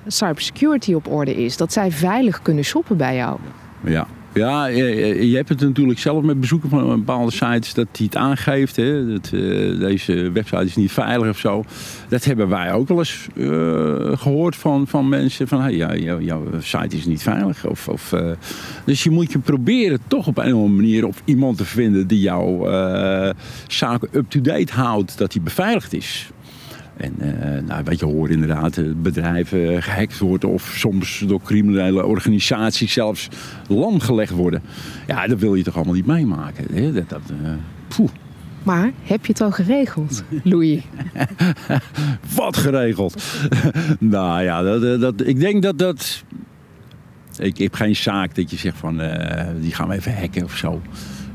cybersecurity 0.08 0.94
op 0.94 1.12
orde 1.12 1.36
is. 1.36 1.58
Dat 1.58 1.74
zij 1.74 1.92
veilig 1.92 2.42
kunnen 2.42 2.64
shoppen 2.64 2.98
bij 2.98 3.16
jou. 3.16 3.38
Ja, 3.84 4.08
ja, 4.36 4.66
je, 4.66 5.30
je, 5.30 5.36
hebt 5.36 5.50
het 5.50 5.62
natuurlijk 5.62 6.00
zelf 6.00 6.24
met 6.24 6.40
bezoeken 6.40 6.70
van 6.70 6.88
bepaalde 6.88 7.32
sites 7.32 7.74
dat 7.74 7.88
hij 7.92 8.06
het 8.06 8.16
aangeeft. 8.16 8.76
Hè, 8.76 9.08
dat, 9.08 9.32
uh, 9.34 9.80
deze 9.80 10.32
website 10.32 10.66
is 10.66 10.76
niet 10.76 10.92
veilig 10.92 11.30
of 11.30 11.38
zo. 11.38 11.64
Dat 12.10 12.24
hebben 12.24 12.50
wij 12.50 12.74
ook 12.74 12.88
wel 12.88 12.98
eens 12.98 13.28
gehoord 14.20 14.56
van, 14.56 14.88
van 14.88 15.10
mensen. 15.10 15.48
Van 15.48 15.62
hey, 15.62 16.00
jouw 16.20 16.44
site 16.60 16.98
is 16.98 17.06
niet 17.06 17.24
veilig. 17.24 17.66
Of, 17.66 17.88
of, 17.88 18.14
dus 18.86 19.04
je 19.04 19.10
moet 19.10 19.32
je 19.32 19.40
proberen 19.40 20.00
toch 20.08 20.28
op 20.28 20.38
een 20.38 20.46
of 20.46 20.52
andere 20.52 20.74
manier 20.74 21.06
op 21.06 21.16
iemand 21.26 21.58
te 21.58 21.66
vinden 21.66 22.08
die 22.08 22.20
jouw 22.20 22.66
zaken 23.68 24.10
up-to-date 24.12 24.74
houdt. 24.74 25.18
Dat 25.18 25.32
die 25.32 25.42
beveiligd 25.42 25.94
is. 25.94 26.30
En 26.98 27.14
uh, 27.20 27.62
nou, 27.68 27.84
wat 27.84 28.00
je 28.00 28.06
hoort 28.06 28.32
inderdaad, 28.32 29.02
bedrijven 29.02 29.84
gehackt 29.84 30.18
worden 30.18 30.50
of 30.50 30.74
soms 30.76 31.24
door 31.28 31.42
criminele 31.42 32.06
organisaties 32.06 32.94
zelfs 32.94 33.28
lamgelegd 33.68 34.32
worden. 34.32 34.62
Ja, 35.08 35.28
dat 35.28 35.40
wil 35.40 35.56
je 35.56 35.64
toch 35.64 35.76
allemaal 35.76 35.94
niet 35.94 36.06
meemaken. 36.06 36.66
Hè? 36.74 36.92
Dat, 36.92 37.10
dat, 37.10 37.22
uh, 38.00 38.08
maar 38.66 38.92
heb 39.04 39.26
je 39.26 39.32
het 39.32 39.42
al 39.42 39.52
geregeld, 39.52 40.24
Louis? 40.44 40.82
wat 42.36 42.58
geregeld? 42.58 43.24
nou 44.00 44.44
ja, 44.44 44.62
dat, 44.62 45.02
dat, 45.02 45.28
ik 45.28 45.40
denk 45.40 45.62
dat 45.62 45.78
dat... 45.78 46.24
Ik, 47.38 47.58
heb 47.58 47.74
geen 47.74 47.96
zaak 47.96 48.36
dat 48.36 48.52
je 48.52 48.58
zegt 48.58 48.78
van, 48.78 49.02
uh, 49.02 49.44
die 49.60 49.74
gaan 49.74 49.88
we 49.88 49.96
even 49.96 50.18
hacken 50.18 50.44
of 50.44 50.56
zo. 50.56 50.82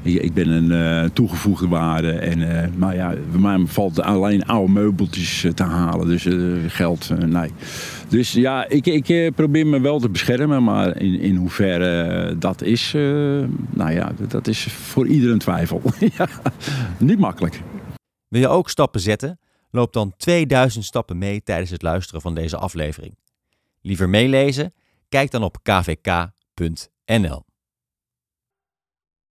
Ik 0.03 0.35
ben 0.35 0.49
een 0.49 0.71
uh, 0.71 1.11
toegevoegde 1.11 1.69
waarde. 1.69 2.13
En, 2.13 2.39
uh, 2.39 2.65
maar 2.77 2.95
ja, 2.95 3.15
mij 3.39 3.59
valt 3.67 4.01
alleen 4.01 4.47
oude 4.47 4.73
meubeltjes 4.73 5.45
eh, 5.45 5.53
te 5.53 5.63
halen. 5.63 6.07
Dus 6.07 6.27
geld, 6.73 7.11
nee. 7.27 7.51
Dus 8.09 8.33
ja, 8.33 8.69
ik, 8.69 8.87
ik 8.87 9.35
probeer 9.35 9.67
me 9.67 9.81
wel 9.81 10.01
te 10.01 10.09
beschermen. 10.09 10.65
Maar 10.65 11.01
in, 11.01 11.21
in 11.21 11.37
hoeverre 11.37 12.39
dat 12.39 12.63
is, 12.63 12.93
nou 13.71 13.93
ja, 13.93 14.13
dat 14.29 14.47
is 14.47 14.63
voor 14.63 15.07
iedereen 15.07 15.39
twijfel. 15.39 15.83
ja, 16.19 16.29
niet 16.99 17.19
makkelijk. 17.19 17.61
Wil 18.29 18.41
je 18.41 18.49
ook 18.49 18.71
stappen 18.71 19.01
zetten? 19.01 19.39
Loop 19.71 19.93
dan 19.93 20.13
2000 20.17 20.85
stappen 20.85 21.19
mee 21.19 21.43
tijdens 21.43 21.71
het 21.71 21.83
luisteren 21.83 22.21
van 22.21 22.35
deze 22.35 22.57
aflevering. 22.57 23.15
Liever 23.83 24.09
meelezen? 24.09 24.73
Kijk 25.09 25.31
dan 25.31 25.43
op 25.43 25.59
kvk.nl. 25.63 27.49